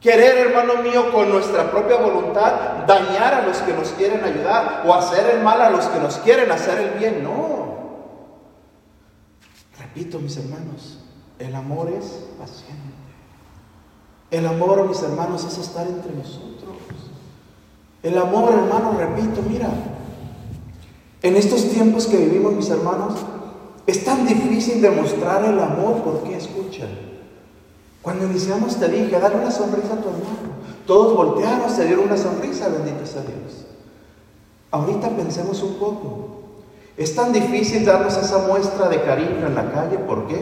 [0.00, 4.94] Querer, hermano mío, con nuestra propia voluntad dañar a los que nos quieren ayudar o
[4.94, 7.24] hacer el mal a los que nos quieren hacer el bien.
[7.24, 7.68] No.
[9.78, 11.00] Repito, mis hermanos,
[11.40, 12.76] el amor es paciente.
[14.30, 16.76] El amor, mis hermanos, es estar entre nosotros.
[18.02, 19.68] El amor, hermano, repito, mira,
[21.22, 23.14] en estos tiempos que vivimos, mis hermanos,
[23.86, 27.07] es tan difícil demostrar el amor porque escuchan.
[28.02, 30.58] Cuando iniciamos te dije, dale una sonrisa a tu hermano.
[30.86, 33.66] Todos voltearon, se dieron una sonrisa, bendito sea Dios.
[34.70, 36.28] Ahorita pensemos un poco.
[36.96, 40.40] Es tan difícil darnos esa muestra de cariño en la calle, ¿por qué?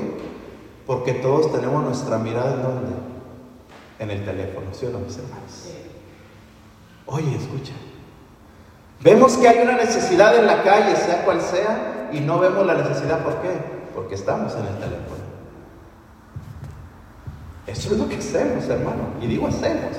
[0.86, 2.92] Porque todos tenemos nuestra mirada en dónde?
[3.98, 5.66] En el teléfono, ¿sí o no, mis hermanos?
[7.06, 7.72] Oye, escucha.
[9.00, 12.74] Vemos que hay una necesidad en la calle, sea cual sea, y no vemos la
[12.74, 13.50] necesidad, ¿por qué?
[13.94, 15.15] Porque estamos en el teléfono.
[17.66, 19.14] Eso es lo que hacemos, hermano.
[19.20, 19.96] Y digo hacemos.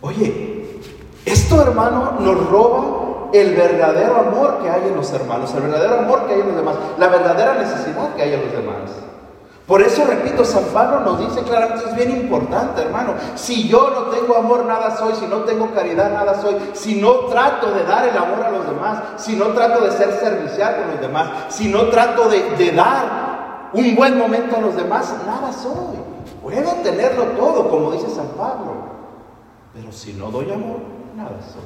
[0.00, 0.80] Oye,
[1.24, 6.26] esto, hermano, nos roba el verdadero amor que hay en los hermanos, el verdadero amor
[6.26, 8.90] que hay en los demás, la verdadera necesidad que hay en los demás.
[9.66, 14.10] Por eso, repito, San Pablo nos dice claramente, es bien importante, hermano, si yo no
[14.10, 18.08] tengo amor, nada soy, si no tengo caridad, nada soy, si no trato de dar
[18.08, 21.68] el amor a los demás, si no trato de ser servicial con los demás, si
[21.68, 26.11] no trato de, de dar un buen momento a los demás, nada soy.
[26.42, 28.72] Puedo tenerlo todo, como dice San Pablo,
[29.74, 30.78] pero si no doy amor,
[31.16, 31.62] nada soy.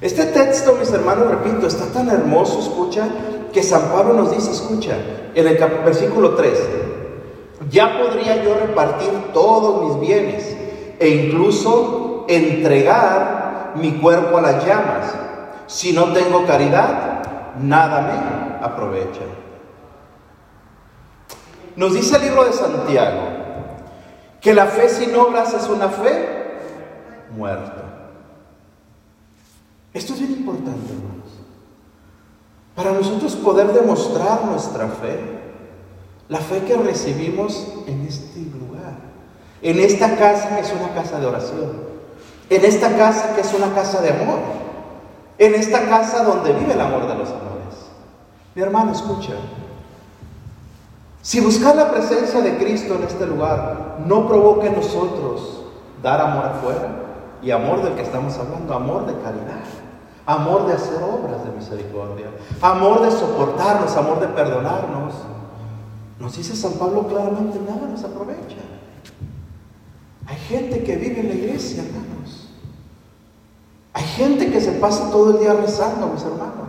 [0.00, 3.06] Este texto, mis hermanos, repito, está tan hermoso, escucha,
[3.52, 4.96] que San Pablo nos dice, escucha,
[5.34, 6.58] en el versículo 3,
[7.70, 10.56] ya podría yo repartir todos mis bienes
[10.98, 15.14] e incluso entregar mi cuerpo a las llamas.
[15.66, 19.20] Si no tengo caridad, nada me aprovecha.
[21.76, 23.22] Nos dice el libro de Santiago
[24.40, 26.28] que la fe sin obras es una fe
[27.36, 27.84] muerta.
[29.92, 31.28] Esto es bien importante, hermanos.
[32.74, 35.18] Para nosotros poder demostrar nuestra fe,
[36.28, 38.94] la fe que recibimos en este lugar,
[39.62, 41.72] en esta casa que es una casa de oración,
[42.48, 44.38] en esta casa que es una casa de amor,
[45.38, 47.90] en esta casa donde vive el amor de los amores.
[48.54, 49.34] Mi hermano, escucha.
[51.22, 55.64] Si buscar la presencia de Cristo en este lugar no provoca en nosotros
[56.02, 56.92] dar amor afuera
[57.42, 59.64] y amor del que estamos hablando, amor de caridad,
[60.24, 62.26] amor de hacer obras de misericordia,
[62.62, 65.14] amor de soportarnos, amor de perdonarnos.
[66.18, 68.56] Nos dice San Pablo claramente, nada nos aprovecha.
[70.26, 72.48] Hay gente que vive en la iglesia, hermanos.
[73.92, 76.59] Hay gente que se pasa todo el día rezando, mis hermanos.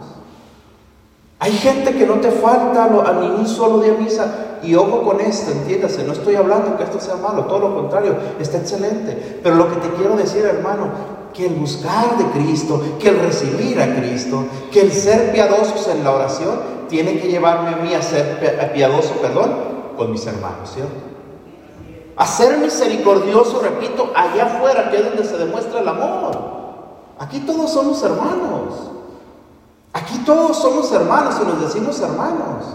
[1.42, 4.60] Hay gente que no te falta a ni un solo día misa.
[4.62, 8.16] Y ojo con esto, entiéndase, no estoy hablando que esto sea malo, todo lo contrario,
[8.40, 9.40] está excelente.
[9.42, 10.92] Pero lo que te quiero decir, hermano,
[11.34, 16.04] que el buscar de Cristo, que el recibir a Cristo, que el ser piadosos en
[16.04, 19.52] la oración, tiene que llevarme a mí a ser piadoso, perdón,
[19.98, 20.94] con mis hermanos, ¿cierto?
[22.18, 26.38] A ser misericordioso, repito, allá afuera, que es donde se demuestra el amor.
[27.18, 28.91] Aquí todos somos hermanos.
[29.94, 32.66] Aquí todos somos hermanos y nos decimos hermanos.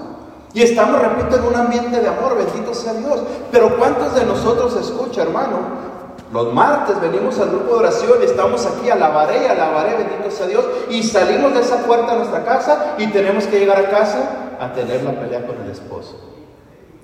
[0.52, 3.20] Y estamos, repito, en un ambiente de amor, bendito sea Dios.
[3.52, 5.86] Pero ¿cuántos de nosotros escucha, hermano?
[6.32, 10.64] Los martes venimos al grupo de oración y estamos aquí, alabaré alabaré, bendito sea Dios,
[10.90, 14.72] y salimos de esa puerta a nuestra casa y tenemos que llegar a casa a
[14.72, 16.16] tener la pelea con el esposo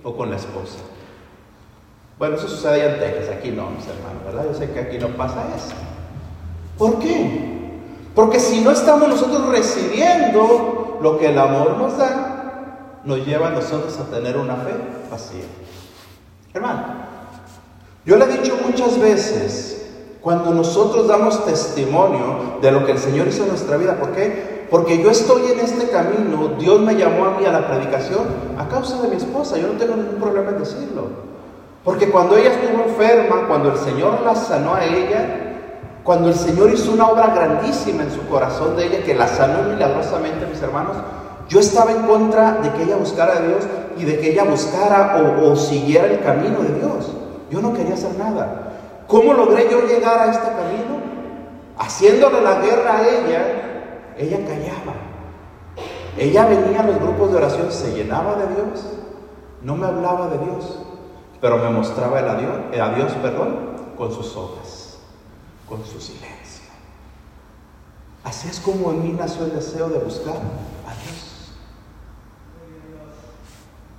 [0.02, 0.78] o con la esposa.
[2.18, 4.44] Bueno, eso sucede en Texas, aquí no, mis hermanos, ¿verdad?
[4.50, 5.74] Yo sé que aquí no pasa eso.
[6.76, 7.61] ¿Por qué?
[8.14, 13.50] Porque si no estamos nosotros recibiendo lo que el amor nos da, nos lleva a
[13.50, 14.72] nosotros a tener una fe
[15.10, 15.44] vacía.
[16.52, 16.84] Hermano,
[18.04, 19.86] yo le he dicho muchas veces,
[20.20, 24.66] cuando nosotros damos testimonio de lo que el Señor hizo en nuestra vida, ¿por qué?
[24.70, 28.20] Porque yo estoy en este camino, Dios me llamó a mí a la predicación
[28.58, 31.32] a causa de mi esposa, yo no tengo ningún problema en decirlo.
[31.84, 35.51] Porque cuando ella estuvo enferma, cuando el Señor la sanó a ella,
[36.04, 39.62] cuando el Señor hizo una obra grandísima en su corazón de ella, que la sanó
[39.62, 40.96] milagrosamente, mis hermanos,
[41.48, 43.64] yo estaba en contra de que ella buscara a Dios
[43.96, 47.12] y de que ella buscara o, siguiera el camino de Dios.
[47.50, 48.72] Yo no quería hacer nada.
[49.06, 51.02] ¿Cómo logré yo llegar a este camino?
[51.78, 54.94] Haciéndole la guerra a ella, ella callaba.
[56.16, 58.86] Ella venía a los grupos de oración, se llenaba de Dios,
[59.62, 60.78] no me hablaba de Dios,
[61.40, 63.56] pero me mostraba el a Dios, el a Dios perdón,
[63.96, 64.61] con sus obras,
[65.72, 66.68] con su silencio.
[68.24, 71.50] Así es como en mí nació el deseo de buscar a Dios.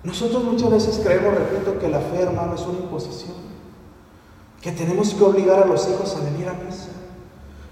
[0.04, 3.34] Nosotros muchas veces creemos, repito, que la fe, hermano, es una imposición.
[4.62, 6.90] Que tenemos que obligar a los hijos a venir a misa.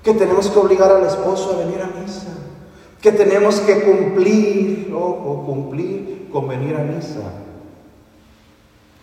[0.03, 2.33] Que tenemos que obligar al esposo a venir a misa.
[3.03, 7.33] Que tenemos que cumplir, ojo, cumplir con venir a misa.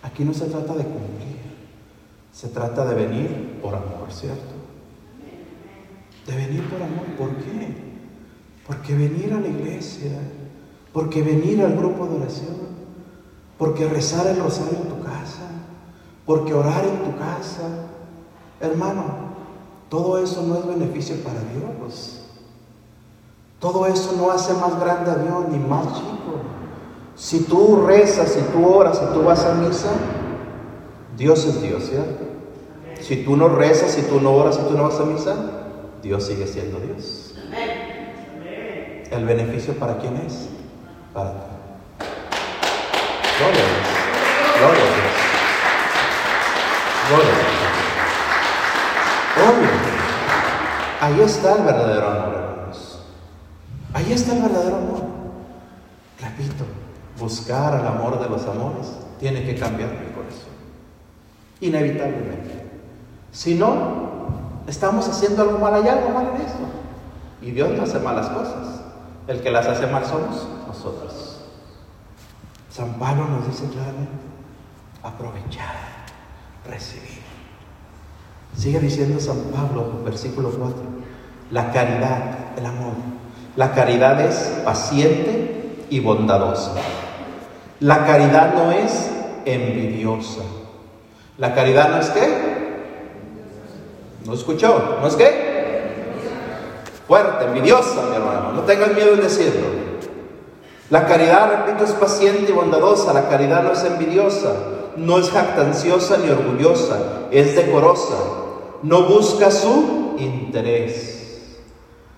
[0.03, 1.39] Aquí no se trata de cumplir.
[2.33, 4.58] Se trata de venir por amor, ¿cierto?
[6.29, 7.07] De venir por amor.
[7.18, 7.74] ¿Por qué?
[8.66, 10.12] Porque venir a la iglesia,
[10.93, 12.57] porque venir al grupo de oración,
[13.57, 15.49] porque rezar el rosario en tu casa,
[16.26, 17.87] porque orar en tu casa,
[18.61, 19.05] hermano,
[19.89, 22.20] todo eso no es beneficio para Dios.
[23.59, 26.43] Todo eso no hace más grande a Dios ni más chico.
[27.16, 29.91] Si tú rezas, si tú oras, si tú vas a misa,
[31.16, 32.24] Dios es Dios, ¿cierto?
[33.01, 35.58] Si tú no rezas, si tú no oras, si tú no vas a misa,
[36.03, 37.34] Dios sigue siendo Dios.
[39.11, 40.49] ¿El beneficio para quién es?
[41.12, 41.38] Para ti.
[43.38, 43.88] Gloria a Dios.
[44.59, 45.18] Gloria a Dios.
[49.49, 49.70] Obvio.
[51.01, 53.01] Ahí está el verdadero amor, hermanos.
[53.94, 55.03] Ahí está el verdadero amor.
[56.20, 56.64] Repito,
[57.18, 58.88] buscar el amor de los amores
[59.20, 60.49] tiene que cambiar mi corazón.
[61.61, 62.66] Inevitablemente.
[63.30, 64.08] Si no,
[64.69, 66.57] estamos haciendo algo mal, hay algo mal en eso.
[67.41, 68.83] Y Dios no hace malas cosas.
[69.27, 71.41] El que las hace mal somos nosotros.
[72.71, 74.12] San Pablo nos dice claramente,
[75.03, 75.75] aprovechar,
[76.66, 77.23] recibir.
[78.57, 80.77] Sigue diciendo San Pablo, versículo 4,
[81.51, 82.95] la caridad, el amor.
[83.57, 86.75] La caridad es paciente y bondadosa.
[87.81, 89.11] La caridad no es
[89.45, 90.43] envidiosa.
[91.39, 92.47] La caridad no es qué?
[94.29, 94.99] ¿No escuchó?
[95.01, 95.49] ¿No es qué?
[97.07, 98.53] Fuerte, envidiosa, mi hermano.
[98.53, 99.68] No tengas miedo en decirlo.
[100.91, 103.14] La caridad, repito, es paciente y bondadosa.
[103.14, 104.53] La caridad no es envidiosa.
[104.97, 106.99] No es jactanciosa ni orgullosa.
[107.31, 108.16] Es decorosa.
[108.83, 111.57] No busca su interés.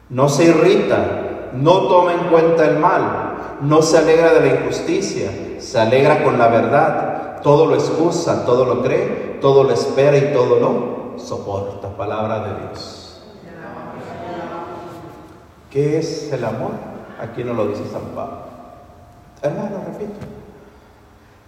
[0.08, 1.50] No se irrita.
[1.52, 3.58] No toma en cuenta el mal.
[3.60, 5.30] No se alegra de la injusticia.
[5.60, 7.40] Se alegra con la verdad.
[7.44, 11.88] Todo lo excusa, todo lo cree, todo lo espera y todo lo soporta.
[11.96, 13.22] Palabra de Dios.
[15.70, 16.72] ¿Qué es el amor?
[17.20, 18.38] Aquí nos lo dice San Pablo.
[19.42, 20.26] Hermano, repito.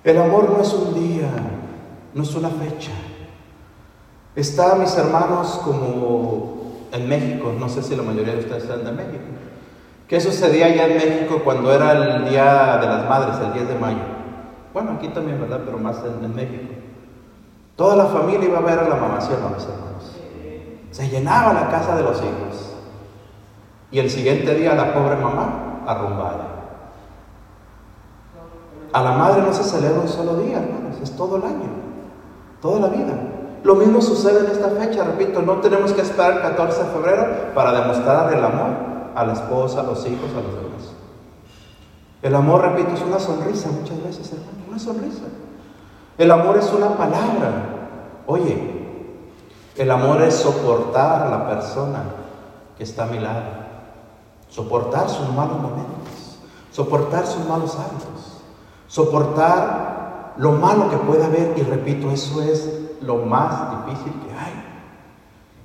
[0.05, 1.31] El amor no es un día,
[2.15, 2.93] no es una fecha.
[4.35, 8.93] Está, mis hermanos, como en México, no sé si la mayoría de ustedes están de
[8.93, 9.25] México.
[10.09, 13.79] ¿Qué sucedía allá en México cuando era el Día de las Madres, el 10 de
[13.79, 13.99] mayo?
[14.73, 15.63] Bueno, aquí también, ¿verdad?
[15.65, 16.72] Pero más en, México.
[17.77, 19.67] Toda la familia iba a ver a la mamá, ¿sí hermanos?
[20.91, 22.75] Se llenaba la casa de los hijos.
[23.91, 26.49] Y el siguiente día la pobre mamá arrumbada.
[28.93, 31.71] A la madre no se celebra un solo día, hermanos, es todo el año,
[32.61, 33.15] toda la vida.
[33.65, 37.27] Lo mismo sucede en esta fecha, repito, no tenemos que esperar el 14 de febrero
[37.55, 38.71] para demostrar el amor
[39.15, 40.93] a la esposa, a los hijos, a los demás.
[42.23, 45.25] El amor, repito, es una sonrisa muchas veces, hermano, una sonrisa.
[46.19, 47.51] El amor es una palabra.
[48.27, 48.57] Oye,
[49.77, 52.03] el amor es soportar a la persona
[52.77, 53.43] que está a mi lado,
[54.49, 56.39] soportar sus malos momentos,
[56.71, 58.33] soportar sus malos hábitos
[58.93, 64.53] soportar lo malo que pueda haber, y repito, eso es lo más difícil que hay.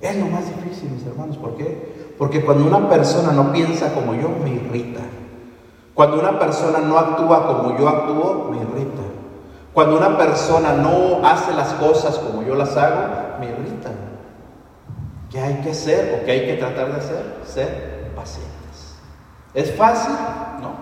[0.00, 1.36] Es lo más difícil, mis hermanos.
[1.36, 2.14] ¿Por qué?
[2.16, 5.00] Porque cuando una persona no piensa como yo, me irrita.
[5.92, 9.02] Cuando una persona no actúa como yo actúo, me irrita.
[9.78, 13.92] Cuando una persona no hace las cosas como yo las hago, me irrita.
[15.30, 17.36] ¿Qué hay que hacer o qué hay que tratar de hacer?
[17.46, 18.96] Ser pacientes.
[19.54, 20.14] ¿Es fácil?
[20.60, 20.72] No.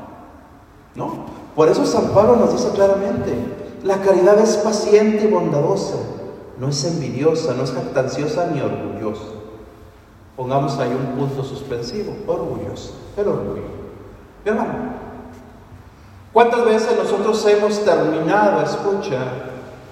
[0.94, 1.26] No.
[1.54, 3.34] Por eso San Pablo nos dice claramente,
[3.84, 5.96] la caridad es paciente y bondadosa,
[6.58, 9.26] no es envidiosa, no es jactanciosa ni orgullosa.
[10.36, 13.62] Pongamos ahí un punto suspensivo, orgulloso, el orgullo.
[14.42, 14.72] Mi hermano,
[16.36, 19.16] ¿cuántas veces nosotros hemos terminado, escucha,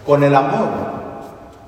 [0.05, 0.69] con el amor?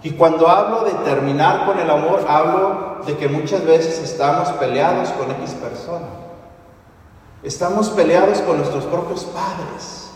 [0.03, 5.09] Y cuando hablo de terminar con el amor, hablo de que muchas veces estamos peleados
[5.13, 6.09] con X persona.
[7.43, 10.11] Estamos peleados con nuestros propios padres.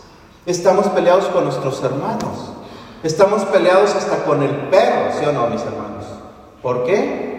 [0.45, 2.51] Estamos peleados con nuestros hermanos.
[3.01, 6.05] Estamos peleados hasta con el perro, ¿sí o no, mis hermanos?
[6.61, 7.30] ¿Por qué?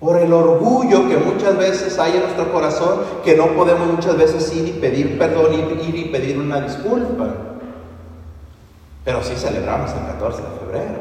[0.00, 4.50] Por el orgullo que muchas veces hay en nuestro corazón, que no podemos muchas veces
[4.54, 7.28] ir y pedir perdón, ir y pedir una disculpa.
[9.04, 11.00] Pero sí celebramos el 14 de febrero.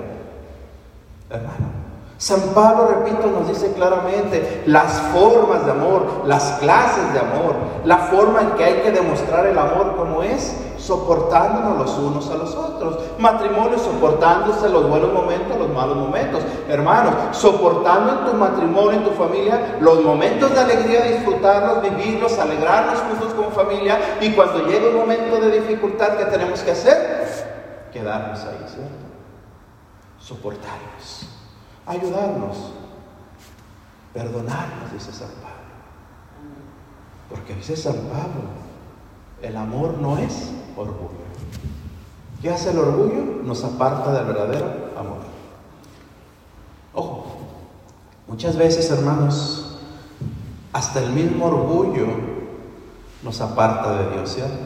[1.30, 1.79] Hermano,
[2.20, 7.56] San Pablo, repito, nos dice claramente las formas de amor, las clases de amor,
[7.86, 12.36] la forma en que hay que demostrar el amor como es, soportándonos los unos a
[12.36, 13.00] los otros.
[13.20, 16.44] Matrimonio soportándose los buenos momentos, los malos momentos.
[16.68, 23.00] Hermanos, soportando en tu matrimonio, en tu familia, los momentos de alegría, disfrutarlos, vivirlos, alegrarnos
[23.00, 23.98] juntos como familia.
[24.20, 27.88] Y cuando llegue un momento de dificultad, ¿qué tenemos que hacer?
[27.94, 29.08] Quedarnos ahí, ¿cierto?
[30.18, 31.39] Soportarlos
[31.90, 32.72] ayudarnos,
[34.14, 35.50] perdonarnos, dice San Pablo.
[37.30, 38.44] Porque dice San Pablo,
[39.42, 41.28] el amor no es orgullo.
[42.42, 43.42] ¿Qué hace el orgullo?
[43.44, 45.18] Nos aparta del verdadero amor.
[46.94, 47.26] Ojo,
[48.28, 49.80] muchas veces, hermanos,
[50.72, 52.06] hasta el mismo orgullo
[53.24, 54.64] nos aparta de Dios, ¿cierto?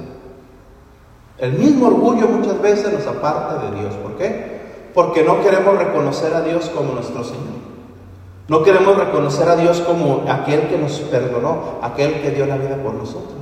[1.37, 3.95] El mismo orgullo muchas veces nos aparta de Dios.
[3.95, 4.52] ¿Por qué?
[4.93, 7.63] Porque no queremos reconocer a Dios como nuestro Señor.
[8.47, 12.77] No queremos reconocer a Dios como aquel que nos perdonó, aquel que dio la vida
[12.83, 13.33] por nosotros.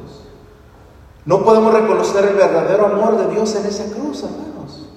[1.25, 4.87] No podemos reconocer el verdadero amor de Dios en esa cruz, hermanos.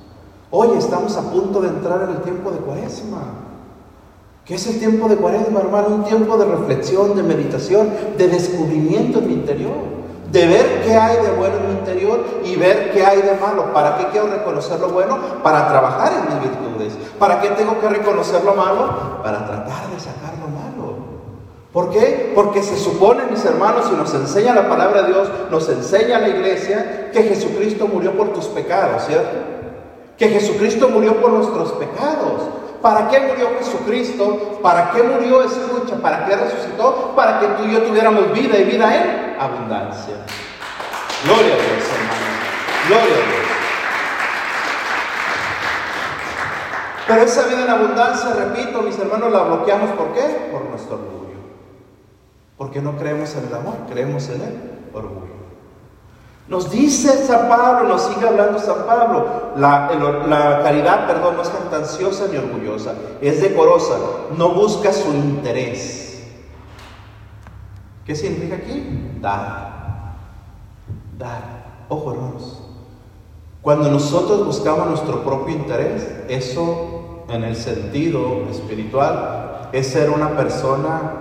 [0.51, 3.23] Hoy estamos a punto de entrar en el tiempo de cuaresma.
[4.45, 5.89] ¿Qué es el tiempo de cuaresma, hermano?
[5.89, 10.04] Un tiempo de reflexión, de meditación, de descubrimiento en mi interior
[10.35, 13.73] de ver qué hay de bueno en mi interior y ver qué hay de malo.
[13.73, 15.17] ¿Para qué quiero reconocer lo bueno?
[15.45, 16.99] Para trabajar en mis virtudes.
[17.21, 19.21] ¿Para qué tengo que reconocer lo malo?
[19.23, 20.97] Para tratar de sacar lo malo.
[21.73, 22.33] ¿Por qué?
[22.35, 26.29] Porque se supone, mis hermanos, y nos enseña la palabra de Dios, nos enseña la
[26.29, 29.37] iglesia, que Jesucristo murió por tus pecados, ¿cierto?
[30.19, 32.43] Que Jesucristo murió por nuestros pecados.
[32.85, 34.59] ¿Para qué murió Jesucristo?
[34.63, 35.43] ¿Para qué murió?
[35.43, 37.15] Escucha, ¿para qué resucitó?
[37.17, 40.17] Para que tú y yo tuviéramos vida y vida en abundancia.
[41.25, 42.27] Gloria a Dios, hermano.
[42.87, 43.47] Gloria a Dios.
[47.09, 50.51] Pero esa vida en abundancia, repito, mis hermanos, la bloqueamos ¿por qué?
[50.53, 51.39] Por nuestro orgullo.
[52.59, 55.34] Porque no creemos en el amor, creemos en el orgullo.
[56.47, 62.27] Nos dice San Pablo, nos sigue hablando San Pablo, la, caridad, perdón, no es jactanciosa
[62.31, 62.93] ni orgullosa,
[63.23, 63.97] es decorosa,
[64.37, 66.23] no busca su interés.
[68.05, 69.17] ¿Qué significa aquí?
[69.23, 70.17] Dar.
[71.19, 71.65] Dar.
[71.89, 72.61] Ojo, hermanos.
[73.63, 81.13] Cuando nosotros buscamos nuestro propio interés, eso en el sentido espiritual es ser una persona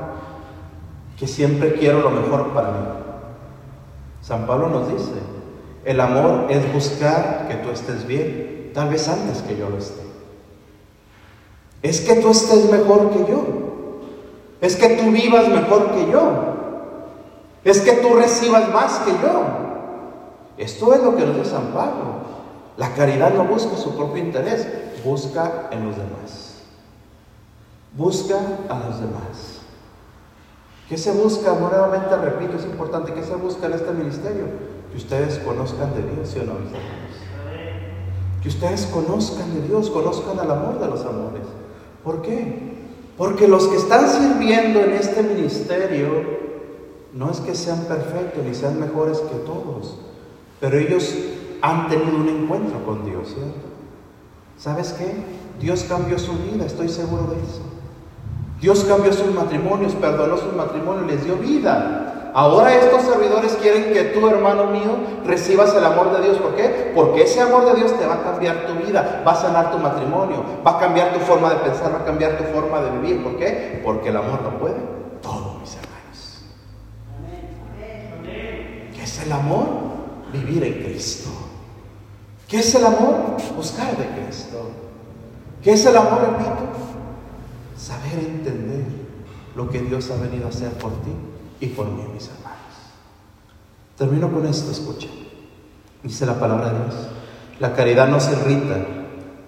[1.18, 3.03] que siempre quiero lo mejor para mí.
[4.24, 5.20] San Pablo nos dice,
[5.84, 10.02] el amor es buscar que tú estés bien, tal vez antes que yo lo esté.
[11.82, 13.44] Es que tú estés mejor que yo.
[14.62, 16.54] Es que tú vivas mejor que yo.
[17.66, 19.44] Es que tú recibas más que yo.
[20.58, 22.24] Esto es lo que nos dice San Pablo.
[22.78, 24.66] La caridad no busca su propio interés,
[25.04, 26.62] busca en los demás.
[27.98, 28.38] Busca
[28.70, 29.53] a los demás.
[30.90, 31.54] ¿Qué se busca?
[31.54, 34.46] Nuevamente repito, es importante, ¿qué se busca en este ministerio?
[34.92, 36.54] Que ustedes conozcan de Dios, ¿sí o no,
[38.42, 41.44] Que ustedes conozcan de Dios, conozcan el amor de los amores.
[42.04, 42.74] ¿Por qué?
[43.18, 46.44] Porque los que están sirviendo en este ministerio
[47.14, 50.00] no es que sean perfectos ni sean mejores que todos,
[50.60, 51.14] pero ellos
[51.62, 53.74] han tenido un encuentro con Dios, ¿cierto?
[54.58, 55.14] ¿Sabes qué?
[55.60, 57.73] Dios cambió su vida, estoy seguro de eso.
[58.64, 62.32] Dios cambió sus matrimonios, perdonó sus matrimonios, les dio vida.
[62.34, 64.96] Ahora estos servidores quieren que tú, hermano mío,
[65.26, 66.38] recibas el amor de Dios.
[66.38, 66.94] ¿Por qué?
[66.96, 69.80] Porque ese amor de Dios te va a cambiar tu vida, va a sanar tu
[69.80, 73.22] matrimonio, va a cambiar tu forma de pensar, va a cambiar tu forma de vivir.
[73.22, 73.82] ¿Por qué?
[73.84, 74.78] Porque el amor no puede
[75.22, 76.46] todo, mis hermanos.
[78.96, 79.66] ¿Qué es el amor?
[80.32, 81.30] Vivir en Cristo.
[82.48, 83.36] ¿Qué es el amor?
[83.58, 84.70] Buscar de Cristo.
[85.62, 86.83] ¿Qué es el amor, repito?
[87.84, 88.86] Saber entender
[89.56, 91.12] lo que Dios ha venido a hacer por ti
[91.60, 92.54] y por mí, mis hermanos.
[93.98, 95.08] Termino con esto, escucha.
[96.02, 96.96] Dice la palabra de Dios.
[97.60, 98.78] La caridad no se irrita,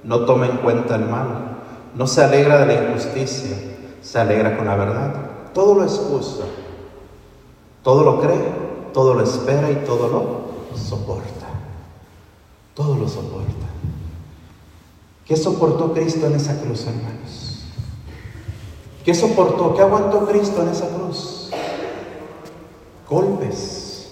[0.03, 1.61] no toma en cuenta el mal,
[1.95, 3.57] no se alegra de la injusticia,
[4.01, 5.13] se alegra con la verdad.
[5.53, 6.43] Todo lo excusa,
[7.83, 11.47] todo lo cree, todo lo espera y todo lo soporta.
[12.73, 13.65] Todo lo soporta.
[15.25, 17.44] ¿Qué soportó Cristo en esa cruz, hermanos?
[19.05, 19.75] ¿Qué soportó?
[19.75, 21.51] ¿Qué aguantó Cristo en esa cruz?
[23.07, 24.09] Golpes,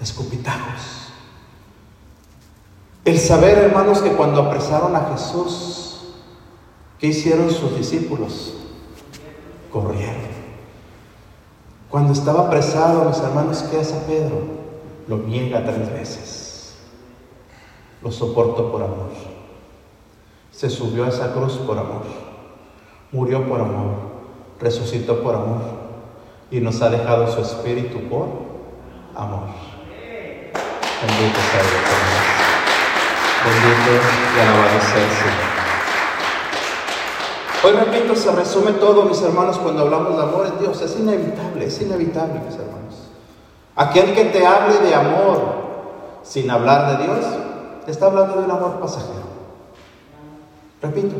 [0.00, 1.10] escupitajos.
[3.04, 6.00] El saber, hermanos, que cuando apresaron a Jesús,
[6.98, 8.54] ¿qué hicieron sus discípulos?
[9.70, 10.38] Corrieron.
[11.90, 14.40] Cuando estaba apresado, mis hermanos, ¿qué hace Pedro?
[15.06, 16.74] Lo niega tres veces.
[18.02, 19.10] Lo soportó por amor.
[20.50, 22.27] Se subió a esa cruz por amor.
[23.10, 23.94] Murió por amor,
[24.60, 25.62] resucitó por amor
[26.50, 28.26] y nos ha dejado su espíritu por
[29.16, 29.48] amor.
[31.00, 32.28] Bendito sea Dios.
[33.44, 33.90] Bendito
[34.36, 35.58] y alabado sea el Señor.
[37.64, 40.80] Hoy repito, se resume todo, mis hermanos, cuando hablamos de amor en Dios.
[40.82, 43.08] Es inevitable, es inevitable, mis hermanos.
[43.74, 45.40] Aquel que te hable de amor
[46.22, 47.24] sin hablar de Dios,
[47.86, 49.28] está hablando de un amor pasajero.
[50.82, 51.16] Repito,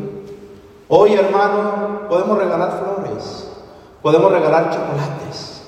[0.91, 3.47] Hoy, hermano, podemos regalar flores,
[4.01, 5.61] podemos regalar chocolates,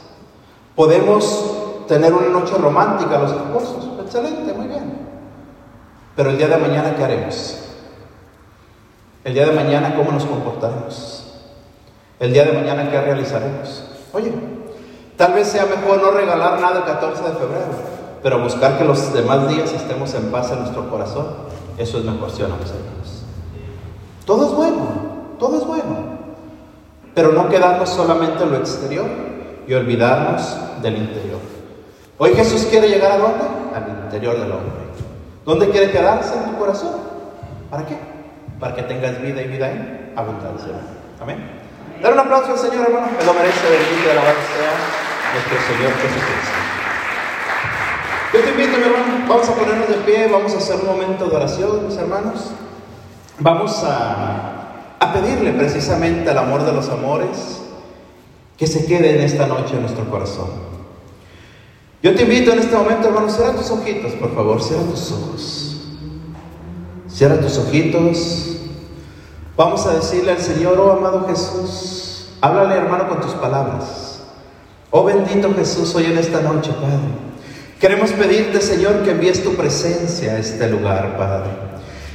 [0.75, 3.87] podemos tener una noche romántica los esposos.
[4.03, 4.97] Excelente, muy bien.
[6.15, 7.55] Pero el día de mañana, ¿qué haremos?
[9.23, 11.35] El día de mañana, ¿cómo nos comportaremos?
[12.19, 13.83] El día de mañana, ¿qué realizaremos?
[14.13, 14.33] Oye,
[15.17, 17.73] tal vez sea mejor no regalar nada el 14 de febrero,
[18.23, 21.27] pero buscar que los demás días estemos en paz en nuestro corazón.
[21.77, 22.55] Eso es mejor, ¿sí o no,
[24.25, 25.00] Todo es bueno.
[25.41, 26.21] Todo es bueno.
[27.15, 29.07] Pero no quedarnos solamente en lo exterior
[29.65, 31.39] y olvidarnos del interior.
[32.19, 33.45] Hoy Jesús quiere llegar a dónde?
[33.73, 34.71] Al interior del hombre.
[35.43, 36.35] ¿Dónde quiere quedarse?
[36.35, 36.91] En tu corazón.
[37.71, 37.97] ¿Para qué?
[38.59, 40.73] Para que tengas vida y vida en abundancia.
[41.19, 41.39] Amén.
[42.03, 44.73] Dar un aplauso al Señor, hermano, que lo merece, bendito y alabado sea
[45.33, 46.57] nuestro Señor Jesucristo.
[48.33, 51.25] Yo te invito, mi hermano, vamos a ponernos de pie, vamos a hacer un momento
[51.25, 52.51] de oración, mis hermanos.
[53.39, 54.61] Vamos a,
[55.01, 57.59] a pedirle precisamente al amor de los amores
[58.55, 60.47] que se quede en esta noche en nuestro corazón.
[62.03, 65.81] Yo te invito en este momento, hermano, cierra tus ojitos, por favor, cierra tus ojos.
[67.09, 68.57] Cierra tus ojitos.
[69.57, 74.21] Vamos a decirle al Señor, oh amado Jesús, háblale hermano con tus palabras.
[74.91, 76.99] Oh bendito Jesús, hoy en esta noche, Padre.
[77.79, 81.70] Queremos pedirte, Señor, que envíes tu presencia a este lugar, Padre.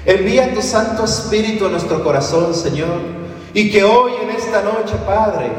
[0.07, 3.01] Envía tu Santo Espíritu a nuestro corazón, Señor,
[3.53, 5.51] y que hoy en esta noche, Padre,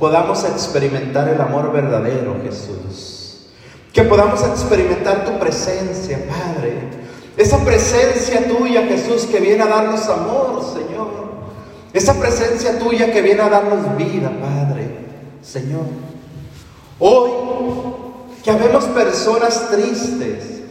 [0.00, 3.46] podamos experimentar el amor verdadero, Jesús.
[3.92, 6.74] Que podamos experimentar tu presencia, Padre.
[7.36, 11.28] Esa presencia tuya, Jesús, que viene a darnos amor, Señor.
[11.92, 14.88] Esa presencia tuya que viene a darnos vida, Padre.
[15.40, 15.84] Señor.
[16.98, 17.30] Hoy
[18.42, 20.62] que habemos personas tristes,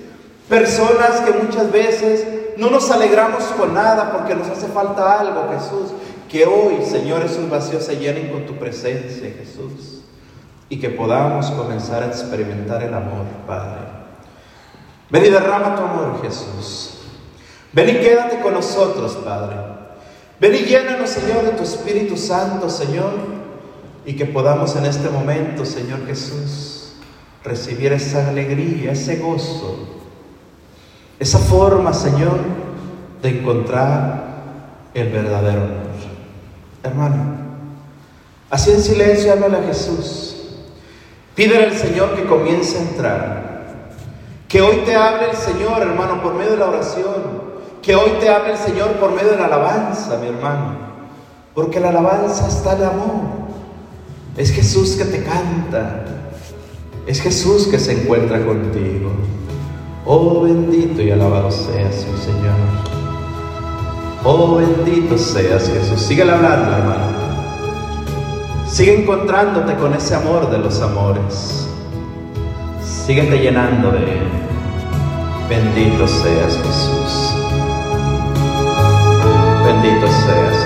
[0.49, 5.91] personas que muchas veces no nos alegramos con nada porque nos hace falta algo, Jesús.
[6.30, 10.01] Que hoy, Señor, esos vacíos se llenen con tu presencia, Jesús.
[10.68, 13.82] Y que podamos comenzar a experimentar el amor, Padre.
[15.10, 16.97] Ven y derrama tu amor, Jesús.
[17.72, 19.55] Ven y quédate con nosotros, Padre.
[20.39, 23.14] Ven y llénanos, Señor, de tu Espíritu Santo, Señor.
[24.05, 26.93] Y que podamos en este momento, Señor Jesús,
[27.43, 29.96] recibir esa alegría, ese gozo,
[31.20, 32.39] esa forma, Señor,
[33.22, 34.28] de encontrar
[34.93, 35.88] el verdadero amor.
[36.84, 37.15] Hermano,
[38.49, 40.36] así en silencio háblale a Jesús.
[41.36, 43.47] Pídele al Señor que comience a entrar.
[44.47, 47.47] Que hoy te hable el Señor, hermano, por medio de la oración.
[47.82, 50.78] Que hoy te hable el Señor por medio de la alabanza, mi hermano.
[51.53, 53.47] Porque la alabanza está el amor.
[54.36, 56.05] Es Jesús que te canta.
[57.05, 59.07] Es Jesús que se encuentra contigo.
[60.10, 62.55] Oh bendito y alabado seas, mi Señor.
[64.24, 65.99] Oh bendito seas, Jesús.
[65.99, 67.18] Sigue hablando, hermano.
[68.66, 71.68] Sigue encontrándote con ese amor de los amores.
[72.82, 74.28] Síguete llenando de Él.
[75.49, 77.34] Bendito seas, Jesús.
[79.66, 80.57] Bendito seas,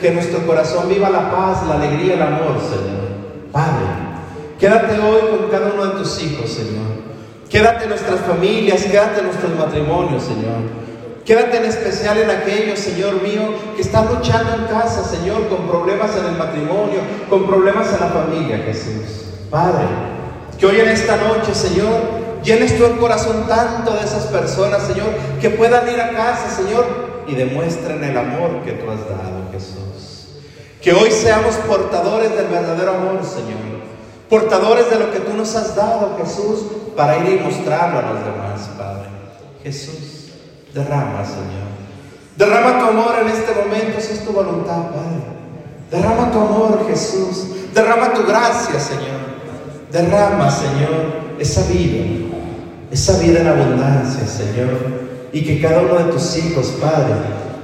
[0.00, 3.06] que nuestro corazón viva la paz, la alegría, el amor, Señor.
[3.52, 3.86] Padre,
[4.58, 6.96] quédate hoy con cada uno de tus hijos, Señor.
[7.48, 10.86] Quédate en nuestras familias, quédate en nuestros matrimonios, Señor.
[11.24, 16.10] Quédate en especial en aquellos, Señor mío, que están luchando en casa, Señor, con problemas
[16.16, 19.24] en el matrimonio, con problemas en la familia, Jesús.
[19.50, 19.86] Padre,
[20.58, 21.92] que hoy en esta noche, Señor,
[22.44, 25.08] llenes tú el corazón tanto de esas personas, Señor,
[25.40, 30.28] que puedan ir a casa, Señor, y demuestren el amor que tú has dado, Jesús.
[30.80, 33.76] Que hoy seamos portadores del verdadero amor, Señor.
[34.30, 36.66] Portadores de lo que tú nos has dado, Jesús,
[36.96, 39.08] para ir y mostrarlo a los demás, Padre.
[39.62, 40.30] Jesús,
[40.74, 41.66] derrama, Señor.
[42.36, 45.36] Derrama tu amor en este momento, si es tu voluntad, Padre.
[45.90, 47.46] Derrama tu amor, Jesús.
[47.74, 49.26] Derrama tu gracia, Señor.
[49.90, 52.04] Derrama, Señor, esa vida,
[52.90, 55.05] esa vida en abundancia, Señor.
[55.32, 57.14] Y que cada uno de tus hijos, Padre,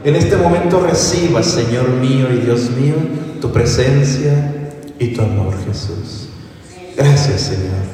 [0.04, 2.96] en este momento reciba, Señor mío y Dios mío,
[3.40, 6.28] tu presencia y tu amor, Jesús.
[6.96, 7.92] Gracias, Señor.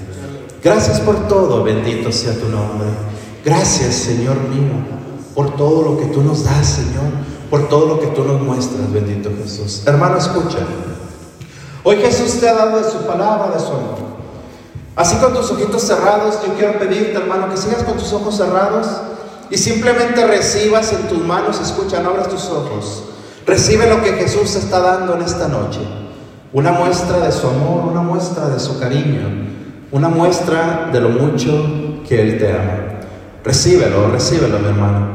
[0.62, 2.88] Gracias por todo, bendito sea tu nombre.
[3.44, 4.72] Gracias, Señor mío,
[5.34, 7.04] por todo lo que tú nos das, Señor,
[7.50, 9.82] por todo lo que tú nos muestras, bendito Jesús.
[9.86, 10.58] Hermano, escucha.
[11.84, 14.08] Hoy Jesús te ha dado de su palabra, de su amor.
[14.96, 18.86] Así con tus ojitos cerrados, yo quiero pedirte, hermano, que sigas con tus ojos cerrados
[19.50, 23.04] y simplemente recibas en tus manos, escucha, no abras tus ojos.
[23.46, 25.80] Recibe lo que Jesús está dando en esta noche.
[26.52, 29.28] Una muestra de su amor, una muestra de su cariño,
[29.90, 33.00] una muestra de lo mucho que Él te ama.
[33.44, 35.08] Recíbelo, recíbelo, mi hermano.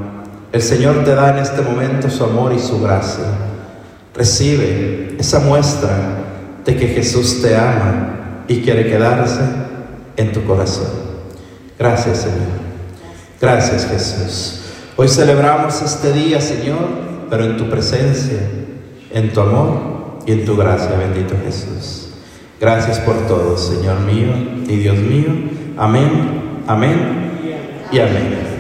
[0.52, 3.26] El Señor te da en este momento su amor y su gracia.
[4.16, 5.90] Recibe esa muestra
[6.66, 9.42] de que Jesús te ama y quiere quedarse
[10.18, 10.88] en tu corazón.
[11.78, 12.63] Gracias, Señor.
[13.44, 14.62] Gracias, Jesús.
[14.96, 16.78] Hoy celebramos este día, Señor,
[17.30, 18.40] pero en tu presencia,
[19.12, 22.08] en tu amor y en tu gracia, bendito Jesús.
[22.58, 24.32] Gracias por todo, Señor mío
[24.66, 25.28] y Dios mío.
[25.76, 28.53] Amén, amén y amén.